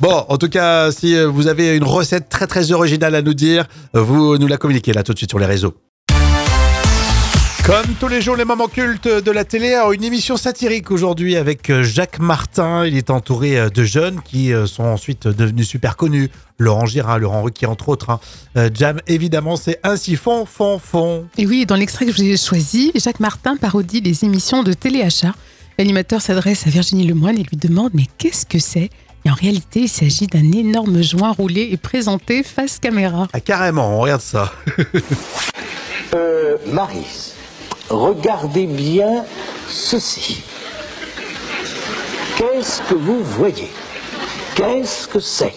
Bon, 0.00 0.24
en 0.28 0.36
tout 0.38 0.48
cas, 0.48 0.90
si 0.92 1.14
euh, 1.16 1.26
vous 1.28 1.46
avez 1.46 1.76
une 1.76 1.84
recette 1.84 2.28
très 2.28 2.46
très 2.46 2.72
originale 2.72 3.14
à 3.14 3.22
nous 3.22 3.34
dire, 3.34 3.66
euh, 3.96 4.00
vous 4.00 4.38
nous 4.38 4.46
la 4.46 4.56
communiquez 4.56 4.92
là 4.92 5.02
tout 5.02 5.12
de 5.12 5.18
suite 5.18 5.30
sur 5.30 5.38
les 5.38 5.46
réseaux. 5.46 5.74
Comme 7.64 7.94
tous 8.00 8.08
les 8.08 8.20
jours, 8.20 8.34
les 8.34 8.44
moments 8.44 8.66
cultes 8.66 9.06
de 9.06 9.30
la 9.30 9.44
télé, 9.44 9.72
alors 9.74 9.92
une 9.92 10.02
émission 10.02 10.36
satirique 10.36 10.90
aujourd'hui 10.90 11.36
avec 11.36 11.70
euh, 11.70 11.84
Jacques 11.84 12.18
Martin. 12.18 12.84
Il 12.84 12.96
est 12.96 13.08
entouré 13.08 13.70
de 13.70 13.84
jeunes 13.84 14.20
qui 14.24 14.50
sont 14.66 14.82
ensuite 14.82 15.28
devenus 15.28 15.68
super 15.68 15.96
connus. 15.96 16.28
Laurent 16.58 16.86
Girard, 16.86 17.20
Laurent 17.20 17.42
Ruquier, 17.42 17.68
entre 17.68 17.88
autres. 17.88 18.10
hein. 18.10 18.68
Jam, 18.74 18.98
évidemment, 19.06 19.54
c'est 19.56 19.78
ainsi 19.84 20.16
fond, 20.16 20.44
fond, 20.44 20.80
fond. 20.80 21.26
Et 21.38 21.46
oui, 21.46 21.64
dans 21.64 21.76
l'extrait 21.76 22.04
que 22.04 22.12
je 22.12 22.16
vous 22.16 22.28
ai 22.28 22.36
choisi, 22.36 22.90
Jacques 22.96 23.20
Martin 23.20 23.56
parodie 23.56 24.00
les 24.00 24.24
émissions 24.24 24.64
de 24.64 24.72
téléachat. 24.72 25.32
L'animateur 25.78 26.20
s'adresse 26.20 26.66
à 26.66 26.70
Virginie 26.70 27.06
Lemoine 27.06 27.38
et 27.38 27.42
lui 27.42 27.56
demande 27.56 27.90
Mais 27.94 28.06
qu'est-ce 28.18 28.46
que 28.46 28.58
c'est? 28.58 28.90
Et 29.24 29.30
en 29.30 29.34
réalité, 29.34 29.80
il 29.80 29.88
s'agit 29.88 30.26
d'un 30.26 30.50
énorme 30.52 31.02
joint 31.02 31.30
roulé 31.32 31.68
et 31.70 31.76
présenté 31.76 32.42
face 32.42 32.78
caméra. 32.78 33.28
Ah, 33.32 33.40
carrément, 33.40 33.96
on 33.96 34.00
regarde 34.00 34.22
ça. 34.22 34.52
Euh, 36.14 36.58
Maris, 36.66 37.32
regardez 37.88 38.66
bien 38.66 39.24
ceci. 39.66 40.42
Qu'est-ce 42.36 42.82
que 42.82 42.94
vous 42.94 43.22
voyez? 43.22 43.70
Qu'est-ce 44.54 45.08
que 45.08 45.20
c'est? 45.20 45.54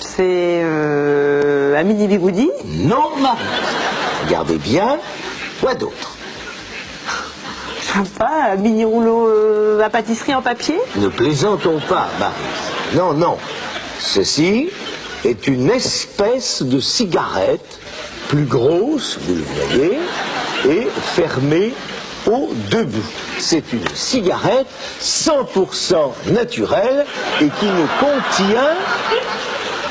C'est 0.00 0.62
euh, 0.64 1.78
un 1.78 1.82
mini 1.82 2.06
bigoudi? 2.08 2.48
Non, 2.64 3.14
Maris. 3.20 3.42
Regardez 4.24 4.56
bien. 4.56 4.98
Quoi 5.60 5.74
d'autre? 5.74 6.11
Pas, 8.00 8.52
un 8.52 8.56
mini 8.56 8.84
rouleau 8.84 9.28
euh, 9.28 9.80
à 9.82 9.90
pâtisserie 9.90 10.34
en 10.34 10.42
papier. 10.42 10.76
Ne 10.96 11.08
plaisantons 11.08 11.80
pas, 11.88 12.08
Maris. 12.18 12.34
Non, 12.94 13.12
non. 13.12 13.36
Ceci 13.98 14.70
est 15.24 15.46
une 15.46 15.70
espèce 15.70 16.62
de 16.62 16.80
cigarette 16.80 17.78
plus 18.28 18.44
grosse, 18.44 19.18
vous 19.22 19.34
le 19.34 19.42
voyez, 19.42 19.98
et 20.68 20.88
fermée 21.14 21.72
aux 22.26 22.50
deux 22.70 22.84
bouts. 22.84 23.00
C'est 23.38 23.72
une 23.72 23.86
cigarette 23.94 24.66
100% 25.00 26.32
naturelle 26.32 27.04
et 27.40 27.48
qui 27.48 27.66
ne 27.66 27.86
contient 28.00 28.76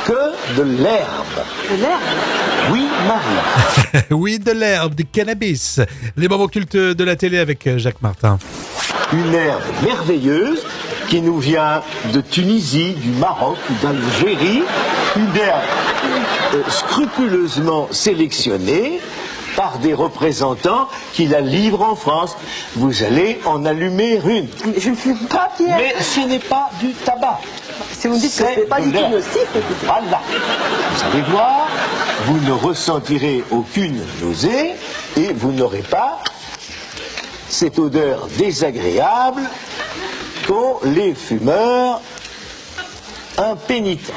que 0.05 0.55
de 0.57 0.63
l'herbe. 0.63 1.45
De 1.69 1.81
l'herbe. 1.81 2.01
Oui, 2.71 2.87
Marie. 3.07 4.03
oui, 4.11 4.39
de 4.39 4.51
l'herbe, 4.51 4.95
du 4.95 5.05
cannabis. 5.05 5.79
Les 6.17 6.27
moments 6.27 6.47
cultes 6.47 6.75
de 6.75 7.03
la 7.03 7.15
télé 7.15 7.39
avec 7.39 7.67
euh, 7.67 7.77
Jacques 7.77 8.01
Martin. 8.01 8.37
Une 9.13 9.33
herbe 9.33 9.61
merveilleuse 9.83 10.63
qui 11.09 11.21
nous 11.21 11.39
vient 11.39 11.81
de 12.13 12.21
Tunisie, 12.21 12.93
du 12.93 13.09
Maroc 13.09 13.57
ou 13.69 13.73
d'Algérie. 13.85 14.63
Une 15.15 15.37
herbe 15.37 15.61
euh, 16.53 16.61
scrupuleusement 16.69 17.87
sélectionnée 17.91 18.99
par 19.61 19.77
des 19.77 19.93
représentants 19.93 20.87
qui 21.13 21.27
la 21.27 21.39
livrent 21.39 21.83
en 21.83 21.95
France. 21.95 22.35
Vous 22.75 23.03
allez 23.03 23.39
en 23.45 23.63
allumer 23.63 24.19
une. 24.25 24.47
Mais 24.65 24.79
Je 24.79 24.89
ne 24.89 24.95
fume 24.95 25.27
pas, 25.27 25.51
Pierre. 25.55 25.77
Mais 25.77 25.93
ce 26.01 26.21
n'est 26.21 26.39
pas 26.39 26.71
du 26.79 26.93
tabac. 26.93 27.39
si 27.91 28.07
vous 28.07 28.15
me 28.15 28.19
dites 28.19 28.35
que 28.35 28.43
c'est 28.55 28.67
pas 28.67 28.79
de 28.79 28.85
du 28.85 28.91
tout 28.91 29.07
nocif, 29.07 29.47
écoutez. 29.55 29.85
Voilà. 29.85 30.19
Vous 30.95 31.03
allez 31.05 31.21
voir, 31.29 31.67
vous 32.25 32.39
ne 32.39 32.51
ressentirez 32.53 33.43
aucune 33.51 34.01
nausée 34.19 34.71
et 35.15 35.31
vous 35.33 35.51
n'aurez 35.51 35.83
pas 35.83 36.17
cette 37.47 37.77
odeur 37.77 38.27
désagréable 38.39 39.43
qu'ont 40.47 40.79
les 40.85 41.13
fumeurs 41.13 42.01
impénitents. 43.37 44.13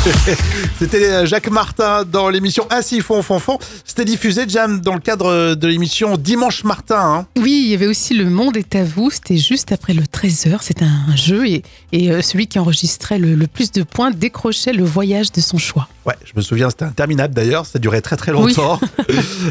C'était 0.78 1.10
euh, 1.10 1.26
Jacques 1.26 1.50
Martin 1.50 2.04
dans 2.04 2.30
l'émission 2.30 2.66
Assis 2.70 3.00
fond 3.02 3.20
fond 3.22 3.38
fond. 3.38 3.58
C'était 3.84 4.06
diffusé, 4.06 4.44
Jam, 4.48 4.80
dans 4.80 4.94
le 4.94 5.00
cadre 5.00 5.54
de 5.54 5.66
l'émission 5.66 6.16
Dimanche 6.16 6.64
Martin. 6.64 6.96
hein. 6.98 7.26
Oui, 7.36 7.62
il 7.66 7.70
y 7.70 7.74
avait 7.74 7.86
aussi 7.86 8.14
Le 8.14 8.30
Monde 8.30 8.56
est 8.56 8.74
à 8.76 8.82
vous, 8.84 9.10
c'était 9.10 9.36
juste 9.36 9.72
après 9.72 9.92
le 9.92 10.02
13h, 10.02 10.58
c'était 10.62 10.86
un 10.86 11.14
jeu 11.16 11.46
et, 11.46 11.62
et 11.92 12.10
euh, 12.10 12.22
celui 12.22 12.46
qui 12.46 12.58
enregistrait 12.58 13.18
le, 13.18 13.34
le 13.34 13.46
plus 13.46 13.72
de 13.72 13.82
points 13.82 14.10
décrochait 14.10 14.72
le 14.72 14.84
voyage 14.84 15.32
de 15.32 15.40
son 15.42 15.58
choix. 15.58 15.86
Ouais, 16.06 16.14
je 16.24 16.32
me 16.34 16.40
souviens, 16.40 16.70
c'était 16.70 16.86
interminable 16.86 17.34
d'ailleurs, 17.34 17.66
ça 17.66 17.78
durait 17.78 18.00
très 18.00 18.16
très 18.16 18.32
longtemps. 18.32 18.80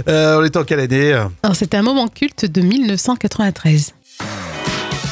Euh, 0.07 0.39
on 0.39 0.43
est 0.43 0.55
en 0.55 0.63
quelle 0.63 0.79
année 0.79 1.19
c'était 1.53 1.77
un 1.77 1.81
moment 1.81 2.07
culte 2.07 2.45
de 2.45 2.61
1993. 2.61 3.93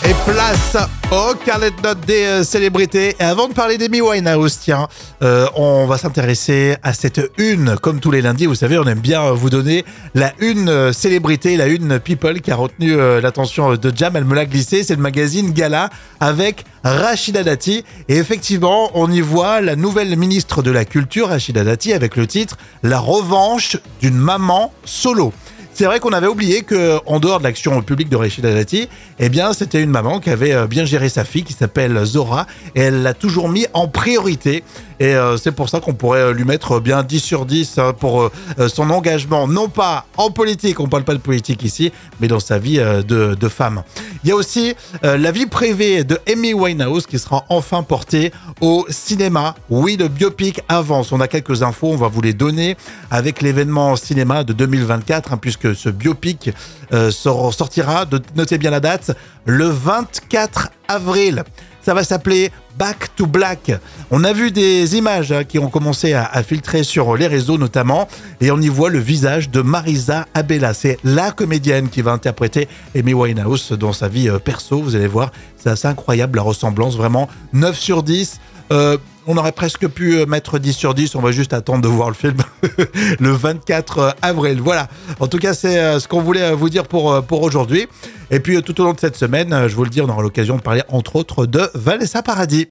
Et 0.09 0.13
place 0.25 0.77
au 1.11 1.33
carnet 1.33 1.69
de 1.69 1.81
notes 1.81 1.99
des 2.05 2.23
euh, 2.23 2.43
célébrités. 2.43 3.17
Et 3.19 3.23
avant 3.23 3.49
de 3.49 3.53
parler 3.53 3.77
d'Amy 3.77 3.99
Winehouse, 3.99 4.57
tiens, 4.57 4.87
euh, 5.21 5.47
on 5.55 5.85
va 5.85 5.97
s'intéresser 5.97 6.77
à 6.81 6.93
cette 6.93 7.19
une. 7.37 7.75
Comme 7.75 7.99
tous 7.99 8.11
les 8.11 8.21
lundis, 8.21 8.45
vous 8.45 8.55
savez, 8.55 8.77
on 8.77 8.85
aime 8.85 9.01
bien 9.01 9.31
vous 9.31 9.49
donner 9.49 9.83
la 10.15 10.31
une 10.39 10.69
euh, 10.69 10.93
célébrité, 10.93 11.57
la 11.57 11.67
une 11.67 11.99
people 11.99 12.39
qui 12.39 12.51
a 12.51 12.55
retenu 12.55 12.95
l'attention 13.21 13.75
de 13.75 13.93
Jam. 13.93 14.15
Elle 14.15 14.23
me 14.23 14.33
l'a 14.35 14.45
glissé. 14.45 14.83
C'est 14.83 14.95
le 14.95 15.01
magazine 15.01 15.51
Gala 15.51 15.89
avec 16.21 16.63
Rachida 16.85 17.43
Dati. 17.43 17.83
Et 18.07 18.15
effectivement, 18.15 18.91
on 18.93 19.11
y 19.11 19.19
voit 19.19 19.59
la 19.59 19.75
nouvelle 19.75 20.15
ministre 20.15 20.61
de 20.61 20.71
la 20.71 20.85
Culture, 20.85 21.27
Rachida 21.27 21.65
Dati, 21.65 21.91
avec 21.91 22.15
le 22.15 22.27
titre 22.27 22.55
La 22.81 22.99
revanche 22.99 23.75
d'une 23.99 24.15
maman 24.15 24.71
solo. 24.85 25.33
C'est 25.77 25.85
vrai 25.85 25.99
qu'on 25.99 26.11
avait 26.11 26.25
oublié 26.25 26.63
que, 26.63 26.97
en 27.05 27.19
dehors 27.19 27.37
de 27.37 27.43
l'action 27.43 27.83
publique 27.83 28.09
de 28.09 28.15
Rachida 28.15 28.51
Dati, 28.51 28.89
eh 29.19 29.29
bien, 29.29 29.53
c'était 29.53 29.79
une 29.79 29.91
maman 29.91 30.19
qui 30.19 30.31
avait 30.31 30.53
euh, 30.53 30.65
bien 30.65 30.85
géré 30.85 31.07
sa 31.07 31.23
fille, 31.23 31.43
qui 31.43 31.53
s'appelle 31.53 32.03
Zora, 32.03 32.47
et 32.73 32.81
elle 32.81 33.03
l'a 33.03 33.13
toujours 33.13 33.47
mis 33.47 33.67
en 33.75 33.87
priorité. 33.87 34.63
Et 34.99 35.13
euh, 35.13 35.37
c'est 35.37 35.51
pour 35.51 35.69
ça 35.69 35.79
qu'on 35.79 35.93
pourrait 35.93 36.21
euh, 36.21 36.33
lui 36.33 36.45
mettre 36.45 36.79
bien 36.79 37.03
10 37.03 37.19
sur 37.19 37.45
10 37.45 37.77
hein, 37.77 37.93
pour 37.93 38.31
son 38.67 38.89
engagement, 38.89 39.47
non 39.47 39.69
pas 39.69 40.07
en 40.17 40.31
politique, 40.31 40.79
on 40.79 40.87
parle 40.87 41.03
pas 41.03 41.13
de 41.13 41.19
politique 41.19 41.61
ici, 41.61 41.91
mais 42.19 42.27
dans 42.27 42.39
sa 42.39 42.57
vie 42.57 42.77
de, 42.77 43.47
femme. 43.47 43.83
Il 44.23 44.29
y 44.29 44.31
a 44.31 44.35
aussi 44.35 44.73
la 45.03 45.31
vie 45.31 45.45
privée 45.45 46.03
de 46.03 46.19
Amy 46.31 46.53
Winehouse 46.53 47.05
qui 47.05 47.19
sera 47.19 47.45
enfin 47.49 47.83
portée 47.83 48.31
au 48.61 48.85
cinéma. 48.89 49.55
Oui, 49.69 49.95
le 49.97 50.07
biopic 50.07 50.61
avance. 50.67 51.11
On 51.11 51.21
a 51.21 51.27
quelques 51.27 51.61
infos, 51.61 51.91
on 51.91 51.97
va 51.97 52.07
vous 52.07 52.21
les 52.21 52.33
donner 52.33 52.75
avec 53.11 53.41
l'événement 53.41 53.95
cinéma 53.95 54.43
de 54.43 54.53
2024, 54.53 55.33
hein, 55.33 55.37
puisque 55.37 55.66
ce 55.73 55.89
biopic 55.89 56.51
euh, 56.93 57.11
sort- 57.11 57.53
sortira, 57.53 58.05
de, 58.05 58.21
notez 58.35 58.57
bien 58.57 58.71
la 58.71 58.79
date, 58.79 59.15
le 59.45 59.65
24 59.65 60.69
avril. 60.87 61.43
Ça 61.81 61.93
va 61.93 62.03
s'appeler 62.03 62.51
Back 62.77 63.15
to 63.15 63.25
Black. 63.25 63.71
On 64.11 64.23
a 64.25 64.33
vu 64.33 64.51
des 64.51 64.97
images 64.97 65.31
hein, 65.31 65.45
qui 65.45 65.57
ont 65.57 65.69
commencé 65.69 66.13
à, 66.13 66.43
filtrer 66.43 66.83
sur 66.83 67.15
les 67.15 67.27
réseaux 67.27 67.57
notamment, 67.57 68.07
et 68.41 68.51
on 68.51 68.59
y 68.59 68.67
voit 68.67 68.89
le 68.89 68.99
visage 68.99 69.49
de 69.49 69.61
Marisa 69.61 70.25
Abella. 70.33 70.73
C'est 70.73 70.99
la 71.05 71.31
comédienne 71.31 71.89
qui 71.89 72.01
va 72.01 72.11
interpréter 72.11 72.67
Amy 72.95 73.13
Winehouse 73.13 73.71
dans 73.71 73.93
sa 73.93 74.09
vie 74.09 74.27
euh, 74.29 74.37
perso. 74.37 74.81
Vous 74.81 74.95
allez 74.95 75.07
voir, 75.07 75.31
c'est 75.57 75.69
assez 75.69 75.87
incroyable 75.87 76.35
la 76.37 76.43
ressemblance, 76.43 76.97
vraiment 76.97 77.29
9 77.53 77.79
sur 77.79 78.03
10. 78.03 78.39
Euh, 78.71 78.97
on 79.27 79.37
aurait 79.37 79.51
presque 79.51 79.87
pu 79.87 80.15
euh, 80.15 80.25
mettre 80.25 80.57
10 80.57 80.73
sur 80.73 80.93
10, 80.93 81.15
on 81.15 81.21
va 81.21 81.31
juste 81.31 81.53
attendre 81.53 81.81
de 81.81 81.87
voir 81.87 82.07
le 82.07 82.15
film 82.15 82.37
le 83.19 83.29
24 83.29 84.15
avril. 84.21 84.59
Voilà, 84.61 84.87
en 85.19 85.27
tout 85.27 85.37
cas 85.37 85.53
c'est 85.53 85.79
euh, 85.79 85.99
ce 85.99 86.07
qu'on 86.07 86.21
voulait 86.21 86.51
euh, 86.51 86.55
vous 86.55 86.69
dire 86.69 86.85
pour, 86.87 87.11
euh, 87.11 87.21
pour 87.21 87.41
aujourd'hui. 87.41 87.87
Et 88.31 88.39
puis 88.39 88.55
euh, 88.55 88.61
tout 88.61 88.79
au 88.81 88.85
long 88.85 88.93
de 88.93 88.99
cette 88.99 89.17
semaine, 89.17 89.53
euh, 89.53 89.67
je 89.67 89.75
vous 89.75 89.83
le 89.83 89.89
dis, 89.89 90.01
on 90.01 90.09
aura 90.09 90.21
l'occasion 90.21 90.55
de 90.55 90.61
parler 90.61 90.81
entre 90.89 91.17
autres 91.17 91.45
de 91.45 91.69
Vanessa 91.75 92.23
Paradis. 92.23 92.67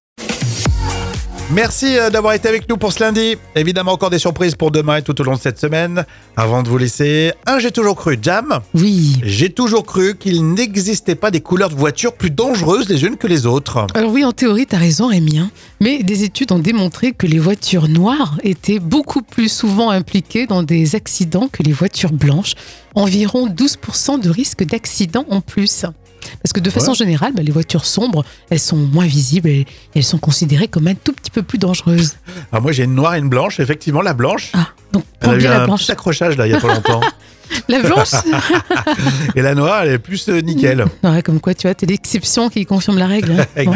Merci 1.53 1.97
euh, 1.97 2.11
d'avoir 2.11 2.33
été 2.35 2.49
avec 2.49 2.69
nous 2.69 2.77
pour 2.77 2.93
ce 2.93 2.99
lundi. 3.05 3.37
Évidemment, 3.55 3.93
encore 3.93 4.11
des 4.11 4.19
surprises 4.19 4.57
pour 4.57 4.73
demain 4.73 4.97
et 4.97 5.03
tout 5.03 5.19
au 5.21 5.25
long 5.25 5.35
de 5.35 5.39
cette 5.41 5.61
semaine. 5.61 6.05
Avant 6.37 6.65
de 6.65 6.69
vous 6.69 6.77
laisser, 6.77 7.33
un, 7.47 7.61
j'ai 7.61 7.71
toujours 7.71 7.95
cru, 7.95 8.19
Jam. 8.21 8.59
Oui. 8.75 9.19
J'ai 9.23 9.51
toujours 9.51 9.87
cru 9.87 10.17
qu'il 10.17 10.53
n'existait 10.55 11.15
pas 11.15 11.31
des 11.31 11.41
couleurs 11.41 11.69
de 11.71 11.77
voitures 11.77 12.15
plus 12.15 12.33
dangereuses 12.33 12.89
les 12.89 13.05
unes 13.05 13.17
que 13.17 13.29
les 13.29 13.47
autres. 13.47 13.87
Alors 13.95 14.11
oui, 14.11 14.25
en 14.25 14.33
théorie, 14.33 14.67
t'as 14.67 14.79
raison, 14.79 15.07
Rémi. 15.07 15.39
hein. 15.39 15.51
Mais 15.81 16.03
des 16.03 16.25
études 16.25 16.51
ont 16.51 16.59
démontré 16.59 17.13
que 17.13 17.29
les 17.29 17.39
voitures 17.39 17.89
noires 17.89 18.39
étaient 18.43 18.81
beaucoup 18.81 19.23
plus 19.23 19.49
souvent 19.49 19.91
impliquées 19.91 20.47
dans 20.49 20.65
des 20.65 20.97
accidents 20.97 21.49
que 21.51 21.63
les 21.63 21.73
voitures 21.73 22.13
blanches. 22.13 22.55
Environ 22.97 23.47
12% 23.49 24.21
de 24.21 24.31
risque 24.31 24.65
d'accident 24.65 25.25
en 25.31 25.41
plus. 25.41 25.85
Parce 26.43 26.53
que 26.53 26.61
de 26.61 26.71
façon 26.71 26.95
générale, 26.95 27.33
bah, 27.35 27.43
les 27.43 27.53
voitures 27.53 27.85
sombres, 27.85 28.25
elles 28.51 28.61
sont 28.61 28.77
moins 28.77 29.07
visibles 29.07 29.49
et, 29.49 29.67
elles 29.95 30.05
sont 30.05 30.19
considérées 30.19 30.69
comme 30.69 30.89
un 30.89 30.95
tout 30.95 31.13
petit 31.13 31.31
peu 31.31 31.43
plus 31.43 31.59
dangereuses. 31.59 32.17
Alors 32.53 32.63
moi 32.63 32.73
j'ai 32.73 32.85
une 32.85 32.95
noire 32.95 33.15
et 33.15 33.19
une 33.19 33.29
blanche. 33.29 33.61
Effectivement, 33.61 34.03
la 34.03 34.15
blanche. 34.15 34.51
Ah, 34.55 34.69
donc 34.93 35.05
prends 35.21 35.33
a 35.33 35.35
eu 35.35 35.39
bien 35.39 35.51
la 35.51 35.63
un 35.63 35.65
blanche. 35.67 35.83
petit 35.83 35.93
accrochage 35.93 36.37
là 36.37 36.47
il 36.47 36.53
y 36.53 36.55
a 36.55 36.61
pas 36.61 36.75
longtemps. 36.75 37.01
La 37.69 37.81
blanche 37.81 38.13
et 39.35 39.43
la 39.43 39.55
noire, 39.55 39.83
elle 39.83 39.93
est 39.93 39.99
plus 39.99 40.29
euh, 40.29 40.41
nickel. 40.41 40.85
Ouais, 41.03 41.23
comme 41.23 41.41
quoi, 41.41 41.55
tu 41.55 41.67
vois, 41.67 41.75
t'es 41.75 41.87
l'exception 41.87 42.49
qui 42.49 42.65
confirme 42.65 42.99
la 42.99 43.07
règle. 43.07 43.33
hein. 43.57 43.65
Bon. 43.65 43.75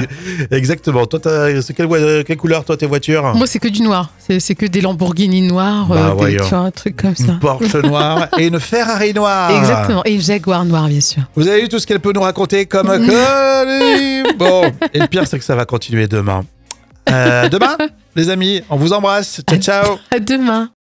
Exactement. 0.51 1.07
Toi, 1.07 1.21
c'est 1.63 1.75
quelle, 1.75 2.37
couleur 2.37 2.65
toi 2.65 2.77
tes 2.77 2.87
voitures? 2.87 3.35
Moi, 3.35 3.47
c'est 3.47 3.59
que 3.59 3.69
du 3.69 3.83
noir. 3.83 4.13
C'est 4.19 4.55
que 4.55 4.67
des 4.67 4.81
Lamborghini 4.81 5.43
noirs, 5.43 5.87
Bah, 5.89 6.17
euh, 6.19 6.27
des, 6.27 6.37
tu 6.37 6.43
vois, 6.45 6.59
un 6.59 6.71
truc 6.71 6.97
comme 6.97 7.17
ça. 7.17 7.33
Une 7.33 7.39
Porsche 7.41 7.75
noire 7.83 8.29
et 8.39 8.47
une 8.47 8.61
Ferrari 8.61 9.13
noire. 9.13 9.51
Exactement. 9.51 10.03
Et 10.05 10.15
une 10.15 10.23
Jaguar 10.23 10.65
noir, 10.65 10.89
bien 10.89 11.01
sûr. 11.01 11.23
Vous 11.35 11.49
avez 11.49 11.63
vu 11.63 11.69
tout 11.69 11.79
ce 11.79 11.87
qu'elle 11.87 12.01
peut 12.01 12.13
nous 12.13 12.21
raconter 12.21 12.67
comme 12.67 12.89
Bon, 14.39 14.73
et 14.95 14.99
le 14.99 15.07
pire, 15.07 15.27
c'est 15.27 15.39
que 15.39 15.45
ça 15.45 15.57
va 15.57 15.65
continuer 15.65 16.07
demain. 16.07 16.45
Euh, 17.11 17.49
demain, 17.49 17.77
les 18.15 18.31
amis, 18.31 18.63
on 18.71 18.77
vous 18.77 18.93
embrasse. 18.93 19.41
Ciao, 19.49 19.59
ciao 19.59 19.99
À 20.11 20.19
demain. 20.19 20.71